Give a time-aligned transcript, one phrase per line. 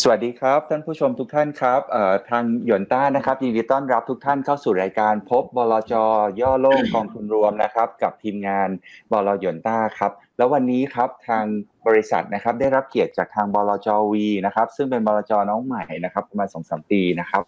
[0.00, 1.80] สวัสดีครับ ท่านผู้ชมทุกท่านครับ
[2.30, 5.94] ทางหยวนต้านะครับยินดีต้อนรับทุกท่านเข้าสู่รายการพบบลจ
[6.40, 8.68] ย่อโล่งกองทุนรวมนะครับ กับทีมงาน
[9.12, 11.44] บลหยวนต้าครับแล้ววันนี้ครับทาง
[11.86, 17.44] บริษัทนะครับได้รับเกียรติจากทางบลจวีนะครับ ซึ่งเป็นบลจน้องใหม่นะครับประมาณสองสามปีนะครับ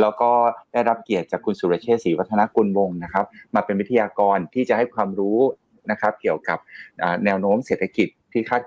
[0.00, 0.30] แล้วก็
[0.72, 3.24] ได้รับเกียรติจากคุณสุรเชษฐศรีวัฒนกุลวงศ์นะครับ
[3.54, 5.38] มาเป็นวิทยากรที่จะให้ความรู้
[5.90, 6.58] นะครับ เกี่ยวกับ
[7.24, 8.62] แนวโน้มเศรษฐกิจที่คาด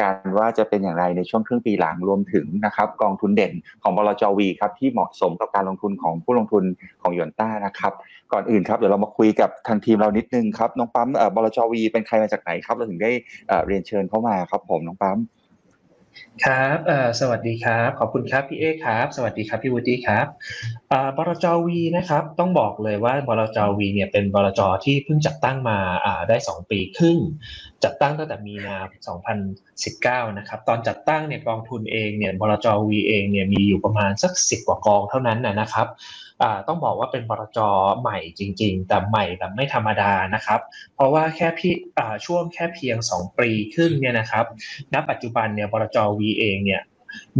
[0.00, 6.64] การว่าจะเป็นอย่างไรในช่วงครึ่งปีหลังรวมถึงนะครับกองทุนเด่นของบลจวีครับที่เหมาะสมกับการลงทุนของผู้ลงทุน
[7.02, 7.92] ของยอนต้านะครับ
[8.32, 13.10] ก่อนอื่นครับเดี๋ยวเรามาคุยกับทางทีมเรานิดนึงครับน้องปั๊มบลจวีเป็นใครมาจากไหนครับเราถึงได้
[13.66, 15.18] เรียนเชิญเข้ามาครับผมน้องปั๊ม
[16.44, 16.78] ครับ
[17.20, 20.26] สวัสดีครับ ขอบคุณครับพี่เอครับ สวัสดีครับพี่วูดี้ครับ
[21.16, 25.78] บลจวีนะครับ ต้องบอกเลยว่าบลจวีเนี่ยเป็นบลจที่เพิ่งจัดตั้งมา
[26.28, 27.18] ได้ 2 ปีครึ่ง
[27.84, 28.76] จัดตั้งตั้งแต่มีนา
[30.24, 35.88] 2019 นะครับ ตอนจัดตั้งเนี่ยกองทุนเองเนี่ยบลจวีเองเนี่ยมีอยู่ประมาณสักสิบกว่ากองเท่านั้นนะครับ
[36.68, 37.58] ต้องบอกว่าเป็นบรจ
[38.00, 40.60] ใหม่จริง ๆ แต่ใหม่แบบไม่ธรรมดานะครับ
[40.94, 41.74] เพราะว่าแค่พี่
[42.26, 44.44] ช่วงแค่เพียง 2 ปีครึ่งเนี่ยนะครับ
[44.94, 46.82] ณ ปัจจุบันเนี่ยบรจวีเองเนี่ย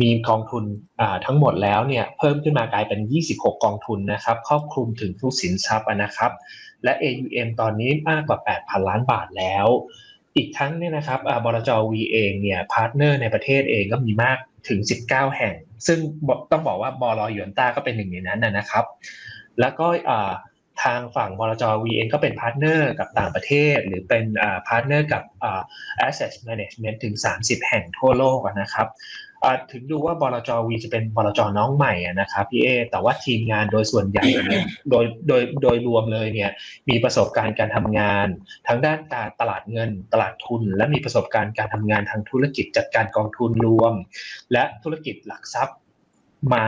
[0.01, 0.65] มีกองทุน
[1.25, 6.33] ทั้งหมดแล้วเนี่ยเพิ่มขึ้นมากลายเป็น 26 กองทุนนะครับครอบคลุมถึงทุกสินทรัพย์นะครับ
[6.84, 9.67] และ AUM ตอนนี้มากกว่า 8,000 ล้านบาทแล้ว
[10.37, 11.71] อีกทั้งเนี่ยนะครับบลจ.
[11.91, 15.55] วีเองเนี่ย partner ในประเทศเองก็มีมากถึง 19 แห่ง
[15.87, 15.98] ซึ่ง
[16.50, 17.20] ต้องบอกว่าบล.
[17.20, 18.84] หยวนต้าก็เป็นหนึ่งในนั้นนะครับ
[19.61, 21.65] แล้วก็ทางฝั่งบลจ.
[21.83, 24.25] วีเองก็เป็น partner กับต่างประเทศ หรือเป็น
[24.69, 25.23] partner กับ
[26.06, 28.89] asset management ถึง 30 แห่งทั่วโลกนะครับ
[29.73, 30.51] ถึงดูว่าบลจ.
[30.67, 36.51] วีจะเป็นบลจน้องใหม่นะครับพี่เอแต่ว่าทีมงานโดยส่วนใหญ่เนี่ยโดยโดยโดยรวมเลยเนี่ย
[36.89, 38.27] มีประสบการณ์การทำงาน
[38.67, 43.93] ทั้งด้านการตลาดเงินตลาดทุน และมีประสบการณ์การทำงานทางธุรกิจจัดการกองทุนรวม
[44.53, 45.78] และธุรกิจหลักทรัพย์
[46.55, 46.65] มา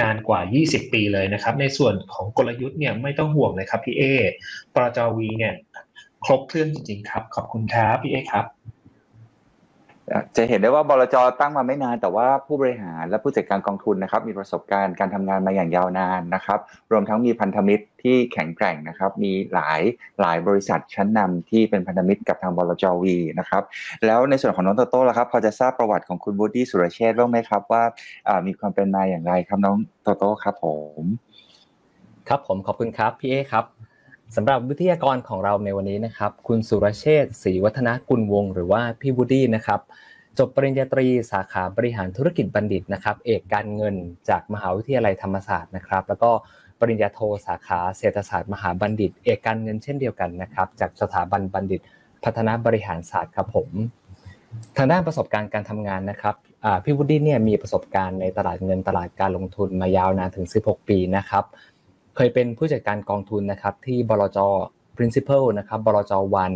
[0.00, 4.02] นานกว่า 20 ปีเลยนะครับ ในส่วนของกลยุทธ์เนี่ยไม่ต้องห่วงเลยครับพี่เอ
[4.74, 5.54] ปรจวีเนี่ย
[6.24, 8.46] ครบเครื่องจริงๆครับ ขอบคุณครับพี่เอครับ
[10.36, 16.58] จะเห็นได้ว่าบลจตั้งมาไม่นาน แต่ว่าผู้บริหารและผู้จัดการกองทุนนะครับ มีประสบการณ์การทำงานมาอย่างยาวนานนะครับ
[16.92, 19.80] รวมทั้งมีพันธมิตรที่แข็งแกร่งนะครับ มีหลาย
[20.20, 23.62] หลายบริษัทชั้นนำที่เป็นพันธมิตรกับทางบลจวีนะครับ
[24.06, 27.82] แล้วในส่วนของน้องโตโต้ละครับพอจะทราบประวัติของคุณบูดี้สุรเชษฐ์บ้างไหมครับว่า
[28.46, 30.66] มีความเป็นมาอย่างไรครับน้องโตโต้ครับผ
[31.00, 31.02] ม
[32.28, 33.87] ครับผมขอบคุณครับพี่เอครับ
[34.36, 39.80] สำหรับวิทยากรของเราในวันนี้นะครับ คุณสุรเชษศรีวัฒนกุลวง หรือว่าพี่บูดี้นะครับ
[40.38, 43.94] จบปริญญาตรีสาขาบริหารธุรกิจบัณฑิตนะครับ เอกการเงิน
[44.28, 46.30] จากมหาวิทยาลัยธรรมศาสตร์นะครับ แล้วก็
[46.80, 51.80] ปริญญาโทสาขาเศรษฐศาสตร์มหาบัณฑิต เอกการเงินเช่นเดียวกันนะครับ จากสถาบันบัณฑิต
[52.24, 53.70] พัฒนาบริหารศาสตร์ครับผม
[54.76, 56.34] ทางด้านประสบการณ์การทำงานนะครับ
[56.84, 61.44] พี่วูดดี้เนี่ยมีประสบการณ์ในตลาดเงินตลาดการลงทุนมายาวนานถึง 16 ปีนะครับ
[62.20, 64.38] เคยเป็นผู้จัดการกองทุนนะครับที่บลจ
[64.96, 66.52] principal นะครับบลจวัน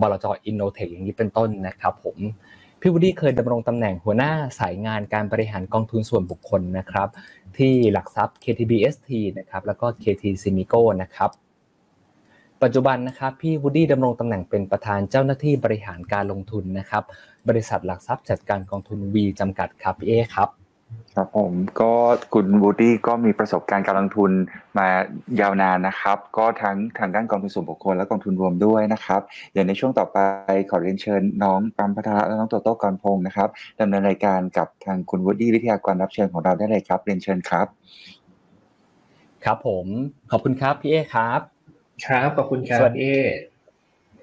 [0.00, 2.16] บลจ innotech อย่างนี้เป็นต้นนะครับ ผม
[2.80, 7.08] พี่วูดี้เคยดำรงตำแหน่งหัวหน้าสายงานการบริหารกองทุนส่วนบุคคลนะครับ
[7.58, 9.08] ที่หลักทรัพย์ KTBST
[9.38, 11.30] นะครับแล้วก็ KT ZMICO นะครับ
[12.62, 17.04] ปัจจุบันนะครับพี่วูดี้ดำรงตำแหน่งเป็นประธานเจ้าหน้าที่บริหารการลงทุนนะครับ
[17.48, 20.57] บริษัทหลักทรัพย์จัดการกองทุน V จำกัดครับพี่เอครับ
[21.16, 21.92] ครับผมก็
[22.34, 24.30] คุณวูดี้ก็มีประสบการณ์การลงทุน
[24.78, 24.86] มา
[25.40, 29.20] ยาวนานนะครับ ก็ทั้งทางด้านกองทุนส่วนบุคคลและกองทุนรวมด้วยนะครับ
[29.52, 30.18] อย่างในช่วงต่อไป
[30.70, 33.48] ขอเรียนเชิญน้องปัมพัทระและน้องโตโต้กรพงศ์นะครับ
[33.80, 37.66] ดำเนินรายการกับทางคุณบูดี้วิทยากรรับเชิญของเราได้เลยครับเรียนเชิญครับ
[39.44, 39.86] ครับผม
[40.30, 41.40] ขอบคุณครับพี่เอครับ
[42.06, 43.12] ครับขอบคุณครับสวัสดี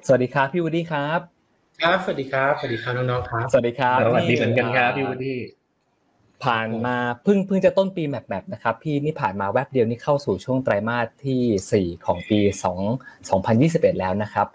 [0.07, 1.19] สวัสดีครับพี่วูดี้ครับ
[1.81, 5.39] ครับสวัสดีครับสวัสดีครับน้องๆครับ สวัสดีครับสวัสดีเหมือนกันครับพี่วูดี้
[6.45, 12.39] ผ่านมาเพิ่งเพิ่งจะต้นปีแมพแมพนะครับพี่นี่ผ่านมาแวบเดียวนี่เข้าสู่ช่วงไตรมาสที่ 4 ของปี
[12.99, 14.47] 2 2021 แล้วนะครับ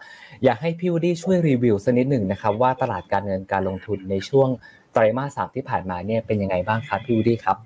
[0.45, 4.49] อยากให้พี่วูดี้ช่วยรีวิวสักนิดหนึ่งนะครับว่าตลาดการเงินการลงทุนในช่วง
[4.93, 7.56] ไตรมาสสามที่ผ่านมาเนี่ยเป็นยังไงบ้างครับพี่วูดี้ครับ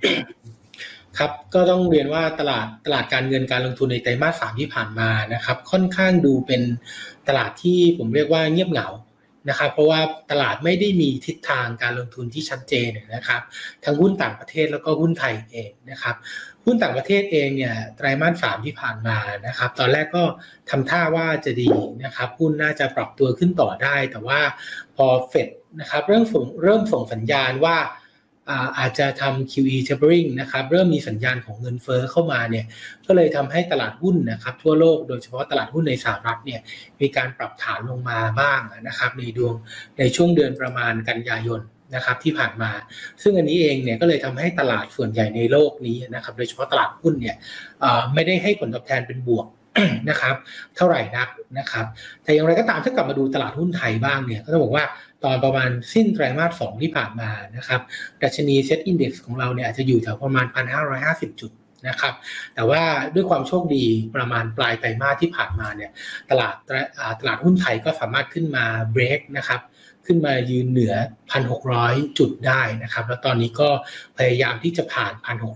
[1.19, 6.63] ครับก็ต้องเรียนว่าตลาดตลาดการเงินการลงทุนในไตรมาสสามที่ผ่านมานะครับ ค่อนข้างดูเป็น
[7.29, 8.89] ตลาดที่ผมเรียกว่าเงียบเหงา
[9.49, 10.01] นะครับเพราะว่า
[10.31, 13.41] ตลาดไม่ได้มีทิศทางการลงทุนที่ชัดเจนนะครับ
[13.85, 16.17] ทั้งหุ้นต่างประเทศแล้วก็หุ้นไทยเองนะครับ
[16.65, 20.25] หุ้นต่างประเทศเองเนี่ยไตรมาสสามที่ผ่านมานะครับ ตอนแรกก็
[20.71, 21.69] ทำท่าว่าจะดี
[22.05, 24.41] นะครับหุ้นน่าจะปรับตัวขึ้นต่อได้ แต่ว่า
[24.97, 25.49] พอเฟด
[25.81, 27.77] นะครับเริ่มส่งเริ่มส่งสัญญาณว่า
[28.79, 32.65] อาจจะทำ QE tapering นะครับเริ่มมีสัญญาณของเงินเฟอ้อเข้ามาเนี่ย
[33.07, 36.61] ก็เลยทำให้ตลาดหุ้นนะครับทั่วโลกโดยเฉพาะตลาดหุ้นในสหรัฐเนี่ย
[37.01, 39.55] มีการปรับฐานลงมาบ้างนะครับในดวง
[39.99, 41.61] ในช่วงเดือนประมาณกันยายน
[41.95, 42.71] นะครับที่ผ่านมา
[43.23, 47.37] ซึ่งอันนี้เองเนี่ยก็เลยทำให้ตลาดส่วนใหญ่ในโลกนี้นะครับโดยเฉพาะตลาดหุ้นเนี่ย
[48.15, 49.49] ไม่ได้ให้ผลตอบแทนเป็นบวก
[50.11, 50.35] นะครับ
[50.77, 51.85] เท่าไหร่นักนะครับ
[52.23, 54.85] แต่อย่างไรก็ตามถ้ากลับมาดูตลาดหุ้นไทยบ้างเนี่ยก็ต้องบอกว่า
[55.25, 57.81] ตอนประมาณสิ้นไตรมาสสองที่ผ่านมานะครับ
[58.23, 60.47] ดัชนีเซ็ตอินดี x ของเราเนี่ยอาจจะอยู่แถวประมาณ
[60.93, 61.53] 1,550 จุด
[61.89, 62.15] นะครับ
[62.55, 62.83] แต่ว่า
[63.15, 63.85] ด้วยความโชคดี
[64.17, 65.91] ประมาณปลายไตรมาสที่ผ่านมาเนี่ย
[66.31, 66.55] ตลาด
[67.21, 69.61] ตลาดหุ้นไทยก็สามารถขึ้นมาเบรกนะครับ
[70.07, 70.95] ขึ้นมายืนเหนือ
[71.57, 73.69] 1,600 จุดได้นะครับ แล้วตอนนี้ก็
[74.19, 75.13] พยายามที่จะผ่าน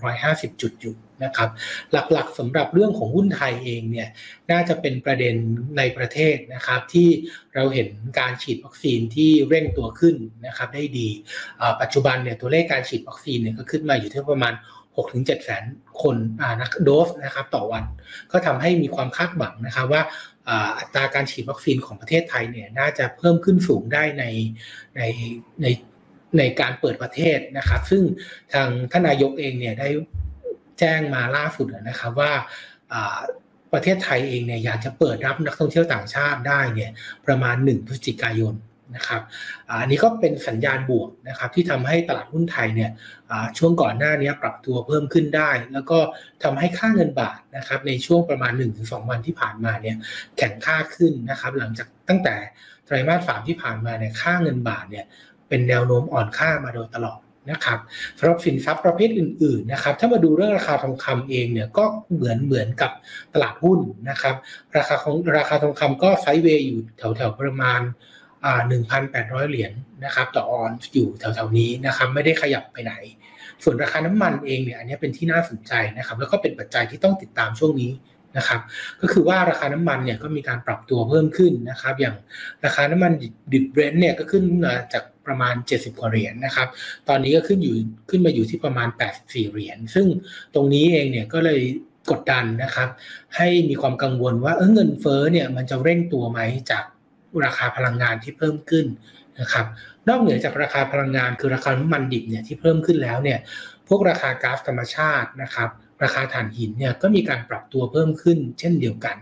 [0.08, 1.50] 1,650 จุดอยู่นะครับ
[1.92, 4.08] หลักๆสำหรับเรื่องของหุ้นไทยเองเนี่ย
[4.50, 5.34] น่าจะเป็นประเด็น
[5.78, 7.08] ในประเทศนะครับที่
[7.54, 10.16] เราเห็นการฉีดวัคซีนที่เร่งตัวขึ้น
[10.46, 11.08] นะครับได้ดี
[11.80, 14.54] ปัจจุบันเนี่ยตัวเลขการฉีดวัคซีนเนี่ยก็ขึ้นมาอยู่ที่ประมาณ
[14.96, 15.64] 6-7แสน
[16.02, 16.16] คน
[16.60, 17.84] นักโดสนะครับต่อวัน
[18.32, 20.02] ก็ทำให้มีความคาดหวังนะครับว่า
[20.78, 24.24] อัตราการฉีดวัคซีนของประเทศไทยเนี่ยน่าจะเพิ่มขึ้นสูงได้ใน
[24.96, 25.02] ใน
[25.62, 25.66] ใน
[26.38, 28.02] ในการเปิดประเทศนะครับ ซึ่ง
[28.52, 29.88] ทางท่านนายกเองเนี่ยได้
[30.78, 32.32] แจ้งมาล่าสุดนะครับว่า
[33.72, 36.90] ประเทศไทยเองเนี่ยอยากจะเปิดรับนักท่องเที่ยวต่างชาติได้เนี่ย
[37.26, 38.54] ประมาณ 1 พฤศจิกายน
[38.96, 39.22] นะครับ
[39.80, 42.90] อันนี้ก็เป็นสัญญาณบวกนะครับที่ทำให้ตลาดหุ้นไทยเนี่ย
[43.58, 45.98] ช่วงก่อนหน้านี้ปรับตัวเพิ่มขึ้นได้ แล้วก็
[46.42, 49.96] ทำให้ค่าเงินบาทนะครับในช่วงประมาณ 1-2 วันที่ผ่านมาเนี่ย
[50.36, 52.34] แข็งค่าขึ้นนะครับหลังจากตั้งแต่
[52.86, 55.04] ไตรมาสสามที่ผ่านมาเนี่ยค่าเงินบาทเนี่ย
[55.48, 57.20] เป็นแนวโน้มอ่อนค่ามาโดยตลอด
[57.50, 57.78] นะครับ
[58.18, 62.92] สำหรับสินทรัพย์ประเภทอื่นๆนะครับถ้ามาดูเรื่องราคาทองคำเองเนี่ยก็เหมือนเหมือนกับ
[63.34, 63.78] ตลาดหุ้น
[64.10, 64.34] นะครับ
[64.76, 66.80] ราคาของราคาทองคำก็ไซด์เวย์อยู่
[67.16, 67.80] แถวๆประมาณ
[68.46, 69.72] 1,800 เหรียญ
[70.04, 72.94] นะครับต่อออนอยู่แถวๆนี้นะครับไม่ได้ขยับไปไหน
[73.64, 77.90] ส่วนราคาน้ำมันเองเนี่ยอันนี้เป็นที่น่าสนใจนะครับแล้วก็เป็นปัจจัยที่ต้องติดตามช่วงนี้
[78.36, 78.60] นะครับ
[79.00, 82.16] ก็คือว่าราคาน้ำมันเนี่ยก็มีการปรับตัวเพิ่มขึ้นนะครับอย่าง
[82.64, 83.12] ราคาน้ำมัน
[83.52, 86.68] ดิบเบรนท์เนี่ยก็ขึ้นมาจากประมาณ 70 กว่าเหรียญนนะครับ
[87.08, 87.74] ตอนนี้ก็ขึ้นอยู่
[88.10, 88.88] ขึ้นมาอยู่ที่ประมาณ
[89.20, 90.06] 84 เหรียญ ซึ่ง
[90.54, 91.60] ตรงนี้เองเนี่ยก็เลย
[92.10, 92.88] กดดันนะครับ
[93.36, 96.40] ให้มีความกังวลว่าเออเงินเฟ้อเนี่ยมันจะเร่งตัวไหม
[96.70, 96.84] จาก
[97.44, 98.86] ราคาพลังงานที่เพิ่มขึ้น
[99.40, 99.66] นะครับ
[100.08, 103.38] นอกเหนือจากราคาพลังงานคือราคาน้ำมันดิบเนี่ยที่เพิ่มขึ้นแล้วเนี่ย
[103.88, 105.70] พวกราคาก๊าซธรรมชาตินะครับ
[106.02, 109.16] ราคาถ่านหินเนี่ยก็มีการปรับตัวเพิ่มขึ้นเช่นเดียวกัน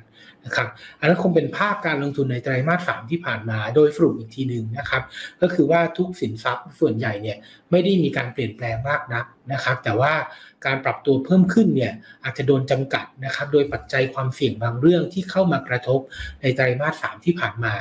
[0.46, 0.68] นะครับ
[1.00, 5.02] อันนั้นคงเป็นภาพการลงทุนในไตรมาสสามที่ผ่านมาโดยสรุปอีกทีหนึ่งนะครับ
[5.40, 7.36] ก็คือว่าทุกสินทรัพย์ส่วนใหญ่เนี่ย
[7.70, 10.12] ไม่ได้มีการเปลี่ยนแปลงมากนักนะครับ แต่ว่า
[10.66, 11.92] การปรับตัวเพิ่มขึ้นเนี่ย
[12.24, 16.00] อาจจะโดนจำกัดนะครับโดยปัจจัยความเสี่ยงบางเรื่องที่เข้ามากระทบ
[16.42, 17.74] ในไตรมาสสามที่ผ่านมา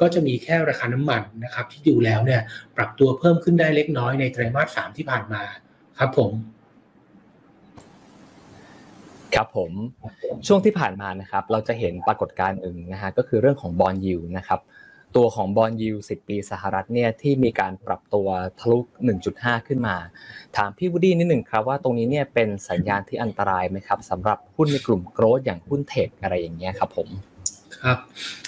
[0.00, 2.40] ก็จะมีแค่ราคาน้ำมันนะครับที่ดูแล้วเนี่ย
[2.76, 5.42] ปรับตัวเพิ่มขึ้นได้เล็กน้อยในไตรมาสสามที่ผ่านมา
[5.98, 6.32] ครับผม
[9.36, 9.72] ครับผม
[10.46, 14.60] ช่วงที่ผ่านมานะครับเราจะเห็นปรากฏการณ์หนึ่งนะฮะก็คือเรื่องของ bond yield นะครับ
[15.16, 18.78] ตัวของ bond yield 10 ปีสหรัฐเนี่ยที่มีการปรับตัวทะลุ
[19.22, 19.96] 1.5 ขึ้นมา
[20.56, 27.08] ถามพี่วูดี้นิดหนึ่งครับว่าตรงนี้เนี่ยเป็นสัญญาณที่อันตรายไหมครับสำหรับหุ้นในกลุ่ม growth อย่างหุ้น tech อะไรอย่างเงี้ยครับผม
[27.82, 27.98] ครับ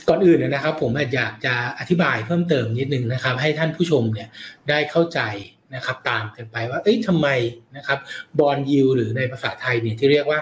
[0.08, 4.28] ก่อนอื่นนะครับผมอยากจะอธิบายเพิ่มเติมนิดนึงนะครับ ให้ท่านผู้ชมเนี่ย
[4.68, 5.20] ได้เข้าใจ
[5.74, 7.28] นะครับตามกันไปว่าเอ้ยทำไม
[7.76, 7.98] นะครับ
[8.38, 10.40] บอลยูหรือในภาษาไทยเนี่ยที่เรียกว่า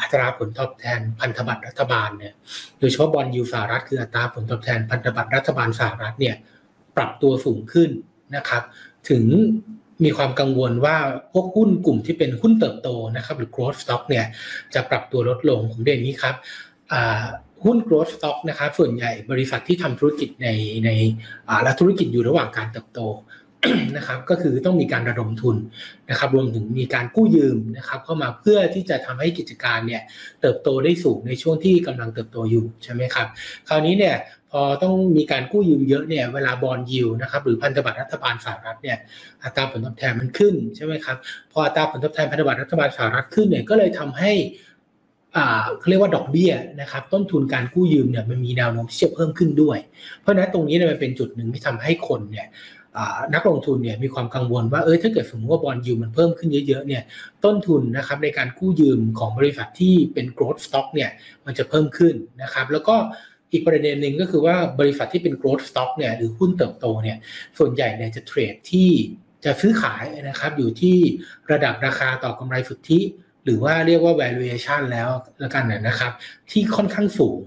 [0.00, 2.34] อัตราผลตอบแทนพันธบัตรรัฐบาลเนี่ย
[2.78, 6.36] โดยเฉพาะบอลยูสหรัฐคืออัตราผลตอบแทนพันธบัตรรัฐบาลสหรัฐเนี่ย
[6.96, 7.90] ปรับตัวสูงขึ้น
[8.36, 8.62] นะครับ
[9.10, 9.24] ถึง
[10.04, 10.96] มีความกังวลว่า
[11.32, 14.24] พวกหุ้นกลุ่มที่เป็นหุ้นเติบโตนะครับหรือ growth stock เนี่ย
[14.74, 16.34] จะปรับตัวลดลงผมเด่นนี้ครับ
[17.64, 20.48] หุ้น growth stock นะครับส่วนใหญ่บริษัทที่ทำธุรกิจใน
[20.84, 20.90] ใน
[21.62, 23.00] และธุรกิจอยู่ระหว่างการเติบโต
[23.96, 25.56] นะครับก็คือต้องมีการระดมทุน
[26.10, 30.02] นะครับรวมถึงมีการกู้ยืมนะครับเข้ามาเพื่อที่จะทำให้กิจการเนี่ย
[30.40, 33.26] เติบโตได้สูงในช่วงที่กำลังเติบโตอยู่ใช่ไหมครับ
[33.68, 34.16] คราวนี้เนี่ย
[34.50, 38.98] พอต้องมีการกู้ยืมเยอะเนี่ยเวลาบอลยิวนะครับหรือพันธบัตรรัฐบาลสหรัฐเนี่ย
[39.42, 41.16] อัตราผลตอบแทนมันขึ้นใช่ไหมครับ
[41.52, 44.32] พออัตราผลตอบแทนพันธบัตรรัฐบาลสหรัฐขึ้นเนี่ยก็เลยทำให้
[45.78, 49.78] เขาเรียกว่าดอกเบี้ยนะครับต้นทุนการกู้ยืมเนี่ยมันมีแนวโน้มที่จะเพิ่มขึ้นด้วย
[50.20, 52.46] เพราะนั้นตรงนี้เนี่ยมันเป็นจุดหนึ่งที่ทำให้คนเนี่ย
[53.34, 57.02] นักลงทุนเนี่ยมีความกังวลว่าเออถ้าเกิดสมมติว่าบอลยูมันเพิ่มขึ้นเยอะๆเนี่ย
[57.44, 61.10] ต้นทุนนะครับในการกู้ยืมของบริษัทที่เป็น growth stock เนี่ย
[61.46, 62.96] มันจะเพิ่มขึ้นนะครับแล้วก็
[63.52, 67.16] อีกประเด็นหนึ่งก็คือว่าบริษัทที่เป็น growth stock เนี่ยหรือหุ้นเติบโตเนี่ย
[67.58, 68.90] ส่วนใหญ่เนี่ยจะเทรดที่
[69.44, 70.96] จะซื้อขายนะครับอยู่ที่
[71.52, 73.00] ระดับราคาต่อกำไรสุทธิ
[73.44, 75.08] หรือว่าเรียกว่า valuation แล้ว
[75.42, 76.12] ล้วกันนะครับ
[76.50, 77.40] ที่ค่อนข้างสูง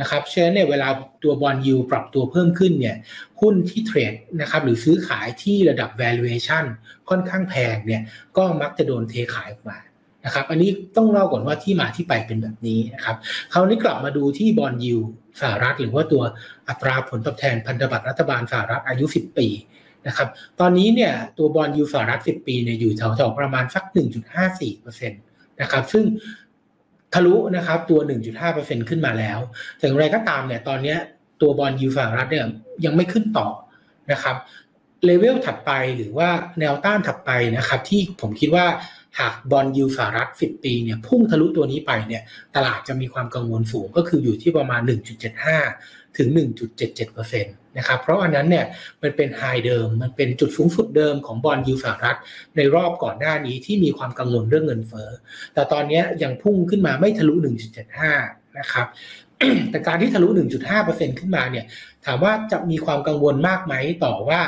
[0.00, 0.88] นะครับเช่นเนี่ยเวลา
[1.22, 2.96] ตัวบอลยูปรับตัวเพิ่มขึ้นเนี่ย
[3.40, 6.64] หุ้นที่เทรดนะครับหรือซื้อขายที่ระดับ valuation
[7.08, 8.02] ค่อนข้างแพงเนี่ย
[8.36, 9.78] ก็มักจะโดนเทขายออกมา
[10.24, 13.16] นะครับอันนี้ต้องเล่าก่อนว่าที่มาที่ไปเป็นแบบนี้นะครับ
[13.52, 14.96] คราวนี้กลับมาดูที่บอลยู
[15.40, 16.22] สหรัฐ หรือว่าตัว
[16.68, 19.48] อัตราผลตอบแทนพันธบัตรรัฐบาลสหรัฐอายุ 10 ปี
[20.06, 20.28] นะครับ
[20.60, 23.84] ตอนนี้เนี่ยตัว bond yield สหรัฐ 10 ปีเนี่ยอยู่แถวๆประมาณสัก
[24.52, 26.04] 1.54%นะครับซึ่ง
[27.14, 28.00] ทะลุนะครับตัว
[28.44, 29.38] 1.5%ขึ้นมาแล้ว
[29.76, 30.96] แต่อย่างไรก็ตามเนี่ยตอนนี้
[31.40, 32.46] ตัว bond yield สหรัฐเนี่ย
[32.84, 33.48] ยังไม่ขึ้นต่อ
[34.12, 34.36] นะครับ
[35.04, 36.28] เลเวลถัดไปหรือว่า
[36.60, 38.66] แนวต้านถัดไปนะครับที่ผมคิดว่า
[39.18, 42.22] หาก bond yield สหรัฐ 10 ปีเนี่ยพุ่งทะลุตัวนี้ไปเนี่ย
[42.56, 44.80] ตลาดจะมีความกังวลสูงก็คืออยู่ที่ประมาณ
[45.46, 46.30] 1.75 ถึง
[46.84, 48.66] 1.77%นะครับเพราะอันนั้นเนี่ย
[49.02, 52.18] มันเป็นไฮเดิมมันเป็นจุดสูงสุดเดิมของบอลยูสหรัฐ
[52.56, 55.10] ในรอบก่อนหน้านี้ที่มีความกังวลเรื่องเงินเฟ้อ
[55.54, 57.34] แต่ตอนนี้ยังพุ่งขึ้นมาไม่ทะลุ
[57.96, 58.86] 1.75 นะครับ
[59.70, 60.28] แต่การที่ทะลุ
[60.74, 61.64] 1.5%ขึ้นมาเนี่ย
[62.04, 63.74] ถามว่าจะมีความกังวลมากไหม
[64.04, 64.40] ต่อว่า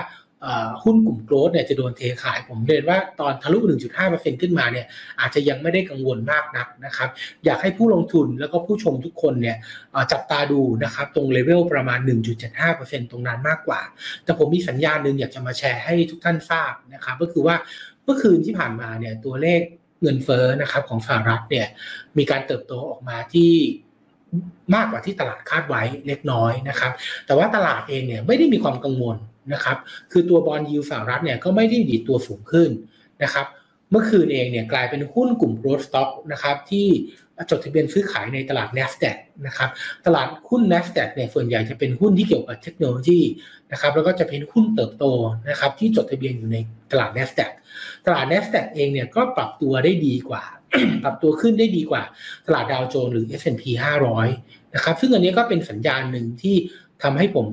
[0.83, 3.59] หุ้นกลุ่มโกลด์เนี่ยจะโดนเทขาย ผมเรียนว่าตอนทะลุ
[4.01, 4.87] 1.5%ขึ้นมาเนี่ย
[5.21, 7.09] อาจจะยังไม่ได้กังวลมากนักนะครับ
[7.45, 9.57] อยากให้ผู้ลงทุนแล้วก็ผู้ชมทุกคนเนี่ย
[10.13, 11.99] จับตาดูนะครับตรงเลเวลประมาณ
[12.55, 13.81] 1.75%ตรงนั้นมากกว่า
[14.25, 17.57] แต่ผมมีสัญญาณหนึ่งอยากจะมาแชร์ให้ทุกท่านทราบนะครับก็คือว่า
[18.05, 19.61] เมื่อคืนที่ผ่านมาเนี่ยตัวเลข
[20.03, 21.67] เงินเฟ้อนะครับของสหรัฐเนี่ย
[22.19, 23.53] มีการเติบโตออกมาที่
[24.75, 26.93] มากกว่าที่ตลาดคาดไว้เล็กน้อยนะครับ
[27.27, 29.17] แต่ว่าตลาดเองเนี่ยไม่ได้มีความกังวล
[29.53, 29.77] นะครับ
[30.13, 32.71] คือตัวบอลยูสหรัฐเนี่ยก็ไม่ได้ดีตัวสูงขึ้น
[33.23, 33.47] นะครับ
[33.91, 36.87] เมื่อคืนเองเนี่ยกลายเป็นหุ้นกลุ่ม growth stock นะครับที่
[37.51, 39.71] จดทะเบียนซื้อขายในตลาด NASDAQ นะครับ
[40.07, 43.21] ตลาดหุ้น NASDAQ เนี่ยส่วนใหญ่จะเป็นหุ้นที่เกี่ยวกับเทคโนโลยี
[43.73, 45.05] นะครับ แล้วก็จะเป็นหุ้นเติบโต
[45.51, 46.57] นะครับที่จดทะเบียนอยู่ใน
[46.93, 47.51] ตลาด NASDAQ
[48.07, 50.45] ตลาด NASDAQ เองเนี่ยก็ปรับตัวได้ดีกว่า
[51.03, 52.03] ปรับตัวขึ้นได้ดีกว่า
[52.47, 53.65] ตลาดดาวโจนส์หรือ S&P
[54.21, 56.57] 500 นะครับ ซึ่งอันนี้ก็เป็นสัญญาณหนึ่งที่
[57.03, 57.47] ทำให้ผม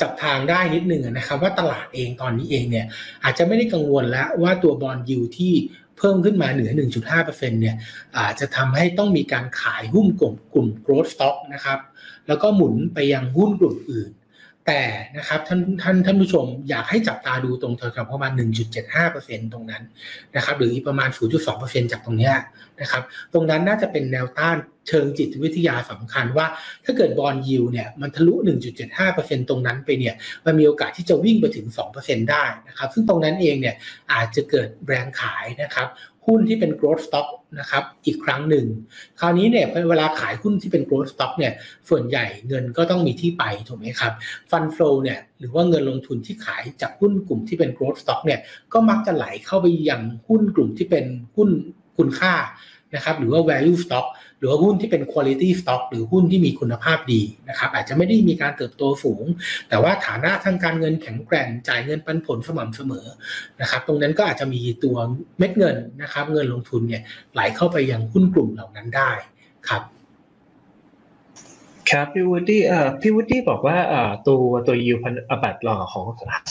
[0.00, 2.86] จับทางได้นิดหนึ่งนะครับว่าตลาดเองตอนนี้เองเนี่ย
[3.24, 5.54] อาจจะไม่ได้กังวลแล้วว่าตัวบอลยูที่
[5.98, 6.70] เพิ่มขึ้นมาเหนือ
[7.10, 7.76] 1.5%เนี่ย
[8.18, 11.78] อาจจะทำให้ต้องมีการขายหุ้นกลุ่มกลุ่ม growth stock นะครับ
[12.28, 14.10] แล้วก็หมุนไปยังหุ้นกลุ่มอื่น
[14.70, 14.84] แต่
[15.16, 18.32] นะครับท่านท่านท่านผู้ชมอยากให้จับตาดูตรงแถวๆประมาณ
[18.92, 19.82] 1.75%ตรงนั้น
[20.36, 21.08] นะครับหรืออีกประมาณ
[21.50, 22.32] 0.2%จากตรงนี้
[22.80, 24.56] นะครับตรงนั้นน่าจะเป็นแนวต้าน
[24.88, 26.46] เชิงจิตวิทยาสำคัญว่า
[26.84, 28.34] ถ้าเกิดบอลยิวเนี่ยมันทะลุ
[28.92, 30.14] 1.75%ตรงนั้นไปเนี่ย
[30.46, 31.66] มันมีโอกาสที่จะวิ่งไปถึง
[31.98, 33.74] 2%ได้นะครับซึ่งตรงนั้นเองเนี่ย
[34.12, 35.88] อาจจะเกิดแรงขายนะครับ
[36.28, 37.28] หุ้นที่เป็น growth stock
[37.60, 38.66] นะครับอีกครั้งหนึ่ง
[39.20, 41.52] คราวนี้เนี่ยเวลาขายหุ้นที่เป็น growth stock เนี่ย
[41.88, 44.12] ส่วนใหญ่เงินก็ต้องมีที่ไปถูกไหมครับ
[44.50, 48.40] fund flow เนี่ยหรือว่าเงินลงทุนที่ขายจากหุ้นกลุ่มที่เป็น growth stock เนี่ย
[48.72, 51.04] ก็มักจะไหลเข้าไปยังหุ้นกลุ่มที่เป็น
[51.36, 51.48] หุ้น
[51.98, 52.34] คุณค่า
[52.94, 54.06] นะครับหรือว่า value stock
[54.38, 59.24] หรือหุ้นที่เป็น quality stock หรือหุ้นที่มีคุณภาพดีนะครับอาจจะไม่ได้มีการเติบโตสูง
[59.68, 63.06] แต่ว่าฐานะทางการเงินแข็งแกร่งจ่ายเงินปันผลสม่ำเสมอ
[63.60, 64.96] นะครับตรงนั้นก็อาจจะมีตัว
[65.38, 67.02] เม็ดเงินนะครับเงินลงทุนเนี่ย
[67.34, 69.10] ไหลเข้าไปยังหุ้นกลุ่มเหล่านั้นได้
[69.68, 69.82] ครับ
[71.90, 76.44] ครับพี่วูดดี้เอ่อพี่วูดดี้บอกว่าเอ่อตัวตัวยูพันบัตรหล่อของสหรัฐ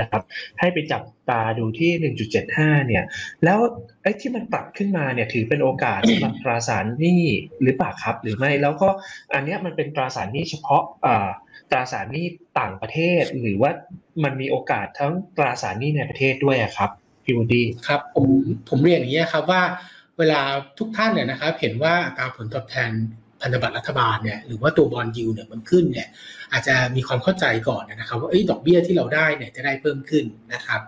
[0.00, 0.22] นะครับ
[0.60, 2.12] ให้ไปจับตาดูที่
[2.44, 3.04] 1.75 เนี่ย
[3.44, 3.58] แล้ว
[4.02, 7.22] ไอ้ที่มันปรับขึ้นมาเนี่ยถือเป็นโอกาสสำหรับตราสารหนี้
[7.62, 8.88] หรือเปล่าครับ หรือไม่แล้วก็
[9.34, 11.28] อันนี้มันเป็นตราสารหนี้เฉพาะเอ่อ
[11.70, 12.26] ตราสารหนี้
[12.60, 13.70] ต่างประเทศ หรือว่า
[14.24, 16.90] มันมีโอกาสทั้งตราสารหนี้ในประเทศด้วยครับ
[17.24, 18.26] พี่วูดดี้ครับผม
[18.68, 19.62] ผมเรียนอย่างนี้ครับว่า
[20.18, 20.40] เวลา
[20.78, 22.90] ทุกท่านเนี่ยนะครับเห็นว่าอัตราผลตอบแทน
[23.42, 26.08] พันธบัตรรัฐบาลเนี่ยหรือว่าตัวบอลยูเนี่ยมันขึ้นเนี่ย
[26.52, 30.80] อาจจะมีความเข้าใจก่อนนะครับว่าดอกเบี้ยที่เราได้เนี่ยจะได้เพิ่มขึ้นนะครับ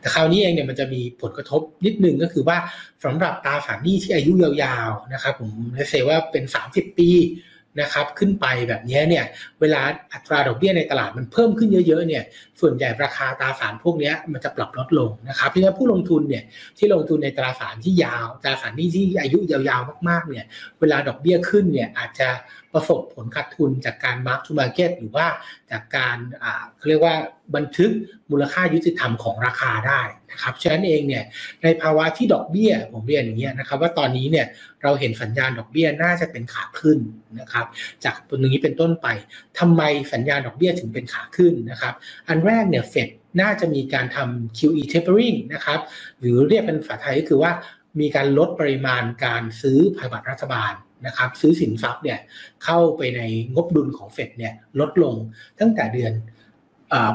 [0.00, 2.56] แต่คราวนี้เองเนี่ยมันจะมีผลกระทบนิดนึงก็คือว่า
[3.04, 7.10] สำหรับตาสารหนี้ที่อายุยาวๆนะครับผมเลเซว่าเป็น 30 ปี
[7.80, 9.24] นะครับขึ้นไปแบบนี้เนี่ย
[9.60, 9.80] เวลา
[10.12, 12.22] อัตราดอกเบี้ยในตลาดมันเพิ่มขึ้นเยอะๆเนี่ย
[12.60, 16.44] ส่วนใหญ่ราคาตราสารพวกนี้มันจะปรับลดลงนะครับเพราะฉะนั้นผู้ลงทุนเนี่ย
[16.78, 20.44] ที่ลงทุนในตราสารที่ยาวตราสารนี้ที่อายุยาวๆมากๆเนี่ย
[20.80, 22.28] เวลาดอกเบี้ยขึ้นเนี่ยอาจจะ
[22.74, 25.26] ประสบผลขาดทุนจากการ mark to market หรือว่า
[25.70, 26.16] จากการ
[26.76, 27.14] เขาเรียกว่า
[27.56, 27.90] บันทึก
[28.30, 30.00] มูลค่ายุติธรรมของราคาได้
[30.32, 31.24] นะครับฉะนั้นเองเนี่ย
[31.62, 34.46] ในภาวะที่ดอกเบี้ยผมเรียนอย่างเงี้ยนะครับว่าตอนนี้เนี่ย
[34.82, 36.98] เราเห็นสัญญาณดอกเบี้ยน่าจะเป็นขาขึ้น
[37.40, 37.66] นะครับ
[38.04, 39.06] จากตัวนี้เป็นต้นไป
[39.58, 41.94] ทำไมสัญญาณดอกเบี้ยถึงเป็นขาขึ้นนะครับ
[42.28, 43.08] อันแรกเนี่ยเฟด
[43.40, 45.80] น่าจะมีการทำ QE tapering นะครับ
[46.18, 47.52] หรือเรียกเป็นภาษาไทยก็คือว่า
[48.00, 50.72] มีการลดปริมาณการซื้อพันธบัตรรัฐบาล
[51.06, 52.18] นะครับซื้อสินทรัพย์เนี่ย
[52.64, 53.20] เข้าไปใน
[53.54, 55.14] งบดุลของเฟดเนี่ยลดลง
[55.60, 56.12] ตั้งแต่เดือน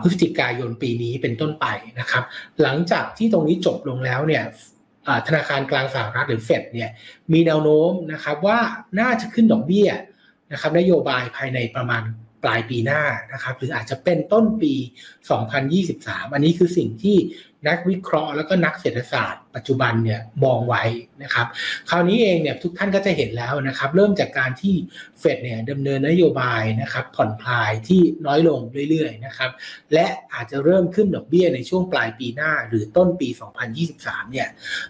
[0.01, 1.65] พฤศจิกายนปีนี้เป็นต้นไป
[1.99, 2.23] นะครับ
[2.61, 4.43] หลังจากที่ตรงนี้จบลงแล้วเนี่ย
[5.27, 6.89] ธนาคารกลางสหรัฐหรือเฟดเนี่ย
[7.33, 8.59] มีแนวโน้มนะครับว่า
[8.99, 9.89] น่าจะขึ้นดอกเบี้ย
[10.51, 12.03] นะครับนโยบายภายในประมาณ
[12.43, 13.01] ปลายปีหน้า
[13.33, 14.73] นะครับหรืออาจจะเป็นต้นปี
[15.53, 17.17] 2023 อันนี้คือสิ่งที่
[17.67, 20.83] นักวิเคราะห์แล้วก็นักเศรษฐศาสตร์ ปัจจุบันเนี่ยมองไว้
[21.23, 21.47] นะครับ
[21.89, 24.75] คราวนี้เองเนี่ยทุกท่านก็จะเห็นแล้วนะครับ เริ่มจากการที่
[25.19, 28.59] เฟดเนี่ยดำเนินนโยบายนะครับ ผ่อนคลายที่น้อยลง
[28.89, 29.51] เรื่อยๆนะครับ
[29.93, 33.29] และอาจจะเริ่มขึ้นดอกเบี้ยในช่วงปลายปีหน้าหรือต้นปี
[33.79, 34.47] 2023 เนี่ย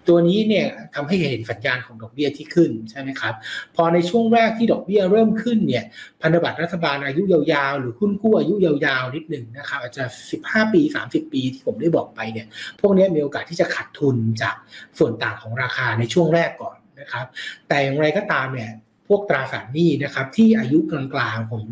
[0.07, 3.33] ตัวนี้เนี่ยทำให้เห็นสัญญาณของดอกเบี้ยที่ขึ้นใช่ไหมครับ
[3.75, 5.85] พอในช่วงแรกที่ดอกเบี้ยเริ่มขึ้นเนี่ย
[6.21, 10.03] พันธบัตรรัฐบาลอายุยาวๆ หรือหุ้นกู้อายุยาวๆนิดหนึ่งนะครับอาจจะ
[10.39, 12.47] 15 ปี 30 ปีที่ผมได้บอกไปเนี่ย
[12.79, 14.55] พวกนี้มีโอกาสที่จะขาดทุนจาก
[14.99, 17.25] ส่วนต่างของราคาในช่วงแรกก่อนนะครับ
[17.67, 18.71] แต่อย่างไรก็ตามเนี่ย
[19.11, 21.63] พวกตราสารหนี้นะครับที่อายุกลางๆผม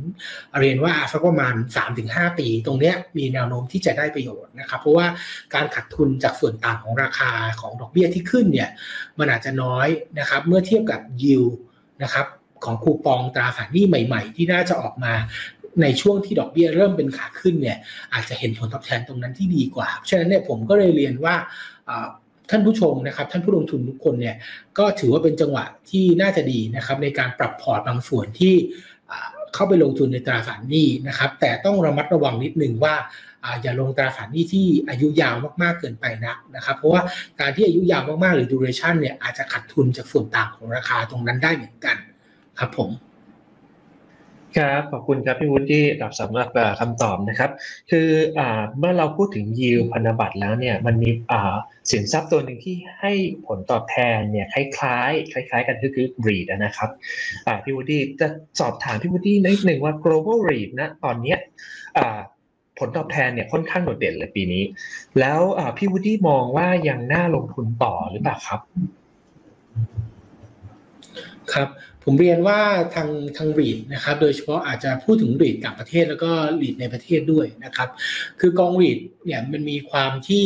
[0.60, 1.56] เรียนว่าสักประมาณ
[1.96, 5.08] 3-5 ปี ตรงนี้มีแนวโน้มที่จะได้ประโยชน์นะครับ เพราะว่า
[5.54, 8.70] การขาดทุนจากส่วนต่างของราคาของดอกเบี้ยที่ขึ้นเนี่ย
[9.20, 9.88] มันอาจจะน้อย
[10.20, 11.44] นะครับเมื่อเทียบกับยิว
[12.04, 12.26] นะครับ
[12.66, 15.14] ของคูปองตราสารหนี้ใหม่ ๆ ที่น่าจะออกมา
[15.82, 17.78] ในช่วงที่ดอกเบี้ยเริ่มเป็นขาขึ้นเนี่ย
[18.14, 21.36] อาจจะเห็นผลตอบแทนตรงนั้นที่ดีกว่า ฉะนั้นเนี่ยผมก็เลยเรียนว่า
[22.50, 24.36] ท่านผู้ชมนะครับท่านผู้ลงทุนทุกคนเนี่ย
[24.78, 28.56] ก็ถือว่าเป็นจังหวะที่น่าจะดีนะครับในการปรับพอร์ตบางส่วนที่
[29.54, 32.96] เข้าไปลงทุนในตราสารหนี้นะครับแต่ต้องระมัดระวังนิดนึงว่า
[33.62, 37.02] อย่าลงตราสารหนี้ที่อายุยาวมากๆเกินไปนักนะครับเพราะว่า
[37.40, 41.98] การที่อายุยาวมากๆหรือ duration เนี่ยอาจจะขาดทุนจากส่วนต่างของราคาตรงนั้นได้เหมือนกัน
[42.60, 42.90] ครับผม
[44.58, 47.52] ครับขอบคุณครับพี่วุฒิรับสำหรับคำตอบนะครับ
[47.92, 48.08] คือ
[48.80, 51.10] เมื่อเราพูดถึงยิวพันธบัตรแล้วเนี่ยมันมี
[51.92, 53.14] สินทรัพย์ตัวหนึ่งที่ให้
[53.48, 56.90] ผลตอบแทนเนี่ยคล้ายๆ คล้าย ๆ กันก็คือ REIT นะครับ
[57.64, 58.28] พี่วุฒิจะ
[58.60, 61.38] สอบถามพี่วุฒินิดหนึ่งว่า global REIT นะตอนเนี้ย
[62.80, 64.64] ผลตอบแทนเนี่ยค่อนข้างโดดเด่นเลยปีนี้
[65.20, 65.42] แล้ว
[65.78, 68.60] พี่วุฒิมองว่ายังน่าลงทุนต่อหรือเปล่าครับ
[71.54, 71.68] ครับ
[72.04, 72.60] ผมเรียนว่า
[72.96, 77.90] ทางทางรีดนะครับโดยเฉพาะอาจจะพูดถึงรีดต่างประเทศแล้วก็รีดในประเทศด้วยนะครับ
[78.40, 80.46] คือกองรีดเนี่ยมันมีความที่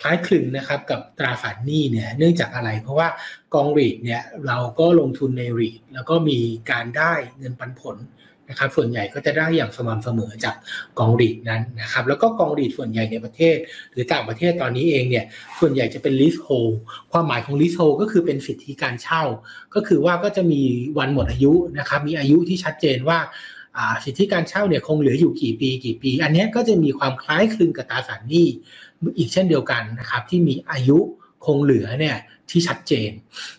[0.00, 3.08] คล้ายคลึงนะครับกับตราสารหนี้เนี่ยเนื่องจากอะไร เพราะว่า
[3.54, 6.38] กองรีดเนี่ยเราก็ลงทุนในรีดแล้วก็มี
[6.70, 7.96] การได้เงินปันผล
[8.52, 10.54] นะครับส่วนใหญ่ก็จะได้อย่างสม่ำเสมอจาก
[10.98, 13.56] กองรีดนั้นนะครับแล้วก็กองรีดส่วนใหญ่ในประเทศ
[13.92, 15.24] หรือต่างประเทศตอนนี้เองเนี่ย
[15.60, 16.74] ส่วนใหญ่จะเป็น lease hold
[17.12, 19.22] ความหมายของ lease hold ก็คือเป็นสิทธิการเช่า
[19.74, 20.62] ก็คือว่าก็จะมี
[20.98, 23.18] วันหมดอายุนะครับมีอายุที่ชัดเจนว่า
[24.04, 28.46] สิทธิการเช่าเนี่ยคงเหลืออยู่กี่ปีกี่ปี อันนี้ก็จะมีความคล้ายคลึงกับตราสารหนี้
[29.18, 30.98] อีกเช่นเดียวกันนะครับที่มีอายุ
[31.44, 32.16] คงเหลือเนี่ย
[32.52, 33.10] ที่ชัดเจน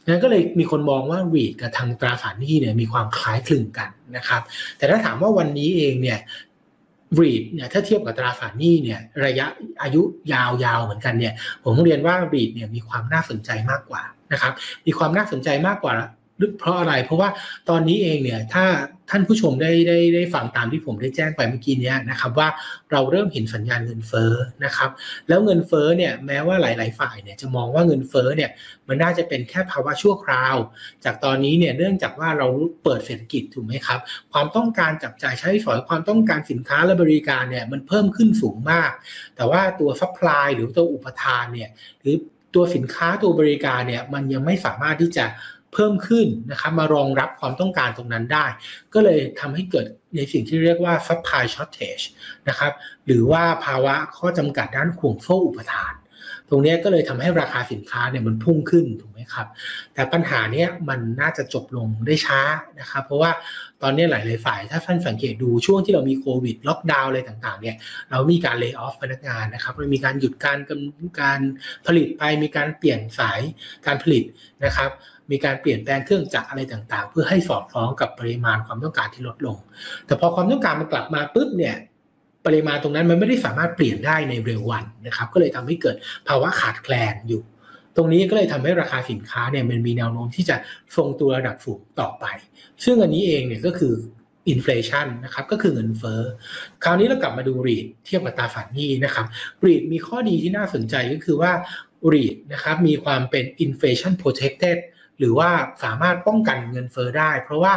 [0.08, 4.42] นั้นก็เลยมีคนมองว่ารีดกับทางตราสารหนี้เนี่ยมีความคล้ายคลึงกันนะครับ
[4.78, 6.20] แต่ถ้าถามว่าวันนี้เองเนี่ย
[7.20, 9.46] รีดเนี่ยถ้าเทียบกับตราสารหนี้เนี่ยระยะ
[9.82, 10.02] อายุ
[10.32, 14.54] ยาวๆเหมือนกันเนี่ยผมเรียนว่ารีดเนี่ยมีความน่าสนใจมากกว่านะครับ
[14.86, 15.94] มีความน่าสนใจมากกว่า
[16.60, 17.30] เพราะอะไร เพราะว่า
[17.70, 18.66] ตอนนี้เองเนี่ยถ้า
[19.10, 22.48] ท่านผู้ชมได้ได้ได้ฟังตามที่ผมได้แจ้งไปเมื่อกี้นี้นะครับว่า
[22.92, 24.32] เราเริ่มเห็นสัญญาณเงินเฟ้อ
[24.66, 24.90] นะครับ
[25.28, 28.50] แล้วเงินเฟ้อเนี่ยแม้ว่าหลาย ๆ ฝ่ายเนี่ยจะมองว่าเงินเฟ้อเนี่ย
[28.88, 30.56] มันน่าจะเป็นแค่ภาวะชั่วคราว
[31.04, 32.48] จากตอนนี้เนี่ยเนื่องจากว่าเรา
[32.84, 34.00] เปิดเศรษฐกิจถูกไหมครับ
[34.34, 38.92] ความต้องการจับจ่ายใช้สอยความต้องการสินค้าและบริการเนี่ยมันเพิ่มขึ้นสูงมาก
[39.36, 41.70] แต่ว่าตัว supply หรือตัวอุปทานเนี่ย
[42.02, 42.16] หรือ
[42.56, 45.26] ตัวสินค้าตัวบริการเนี่ยมันยังไม่สามารถที่จะ
[45.74, 48.46] เพิ่มขึ้นนะครับมารองรับความต้องการตรงนั้นได้
[48.94, 52.04] ก็เลยทำให้เกิดในสิ่งที่เรียกว่า supply shortage
[52.50, 52.72] นะครับ
[53.06, 55.94] หรือว่าภาวะข้อจำกัดด้านห่วงโซ่อุปทาน
[56.50, 59.48] ตรงนี้ก็เลยทำให้ราคาสินค้าเนี่ยมันพุ่งขึ้นถูกไหมครับ
[59.94, 62.42] แต่ปัญหาเนี้ยมันน่าจะจบลงได้ช้า
[62.80, 63.32] นะครับเพราะว่า
[63.82, 67.76] ตอนนี้หลาย ๆ ฝ่าย ถ้าท่านสังเกตดูช่วงที่เรามีโควิด ล็อกดาวน์อะไรต่าง ๆ เนี่ย
[68.12, 70.58] เรามีการเลิกออฟพนักงานนะครับเรามีการหยุดการ
[71.22, 71.40] การ
[71.88, 73.42] ผลิตไป มีการเปลี่ยนสาย
[73.86, 74.24] การผลิต
[74.66, 74.92] นะครับ
[75.32, 79.58] มีการเปลี่ยนแปลงเครื่องจักรอะไรต่างๆ เพื่อให้สอดคล้องกับปริมาณความต้องการที่ลดลง
[80.06, 81.76] แต่พอความต้องการมันกลับมาปุ๊บเนี่ย
[82.46, 85.96] ปริมาณตรงนั้นมันไม่ได้สามารถเปลี่ยนได้ในเร็ววันนะครับ ก็เลยทำให้เกิด
[86.28, 87.42] ภาวะขาดแคลนอยู่
[87.96, 90.56] ตรงนี้ก็เลยทำให้ราคาสินค้าเนี่ยมันมีแนวโน้มที่จะ
[90.96, 92.26] ทรงตัวระดับสูงต่อไป
[92.84, 93.94] ซึ่งอันนี้เองเนี่ยก็คือ
[94.50, 96.22] inflation นะครับก็คือเงินเฟ้อ
[96.84, 99.26] คราวนี้เรากลับมาดู REIT เทียบกับตราสารหนี้นะครับ
[99.66, 101.52] REIT มีข้อดีที่น่าสนใจก็คือว่า
[102.12, 104.78] รีดนะครับมีความเป็น inflation protected
[105.20, 105.50] หรือว่า
[105.84, 107.74] สามารถป้องกันเงินเฟอ้อได้ เพราะว่า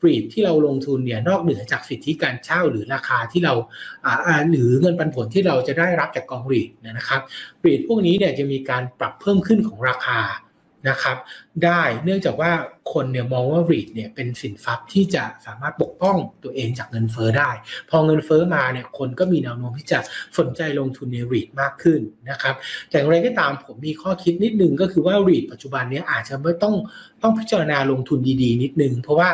[0.00, 3.54] ปรีดที่เราลงทุนเนี่ยนอกเหนือจากสิทธิการเช่าหรือราคาที่เรา
[4.50, 7.20] หรือเงินปันผลที่เราจะได้รับจากกองรีดนะครับ
[7.62, 10.20] ปรีดพวกนี้เนี่ยจะมีการปรับเพิ่มขึ้นของราคา
[10.88, 11.16] นะครับ
[11.64, 12.52] ได้เนื่องจากว่า
[12.92, 17.50] คนเนี่ยมองว่ารีดเนี่ยเป็นสินทรัพย์ที่จะสามารถปกป้องตัวเองจากเงินเฟอ้อได้
[17.90, 19.98] พอเงินเฟอ้อมาเนี่ยคนก็มีแนวโน้มที่จะ
[20.38, 22.54] สนใจลงทุนในรีดมากขึ้นนะครับ
[22.88, 26.74] แต่อย่างไรก็ตามผมมีข้อคิดนิดนึงก็คือว่ารีดปัจจุบันนี้อาจจะไม่ต้อง
[27.22, 29.30] ต้องพิจารณาลงทุนดีๆ นิดนึง เพราะว่า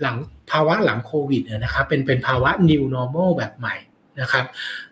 [0.00, 0.16] หลัง
[0.50, 3.76] ภาวะหลังโควิดเนี่ยนะครับเป็นเป็นภาวะ new normal แบบใหม่
[4.20, 4.44] นะครับ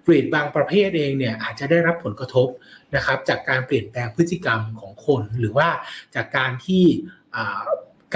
[0.04, 2.48] เรทบางประเภทเองเนี่ยอาจจะได้รับผลกระทบ
[2.96, 5.68] นะครับจากการเปลี่ยนแปลงพฤติกรรมของคนหรือว่า
[6.14, 6.84] จากการที่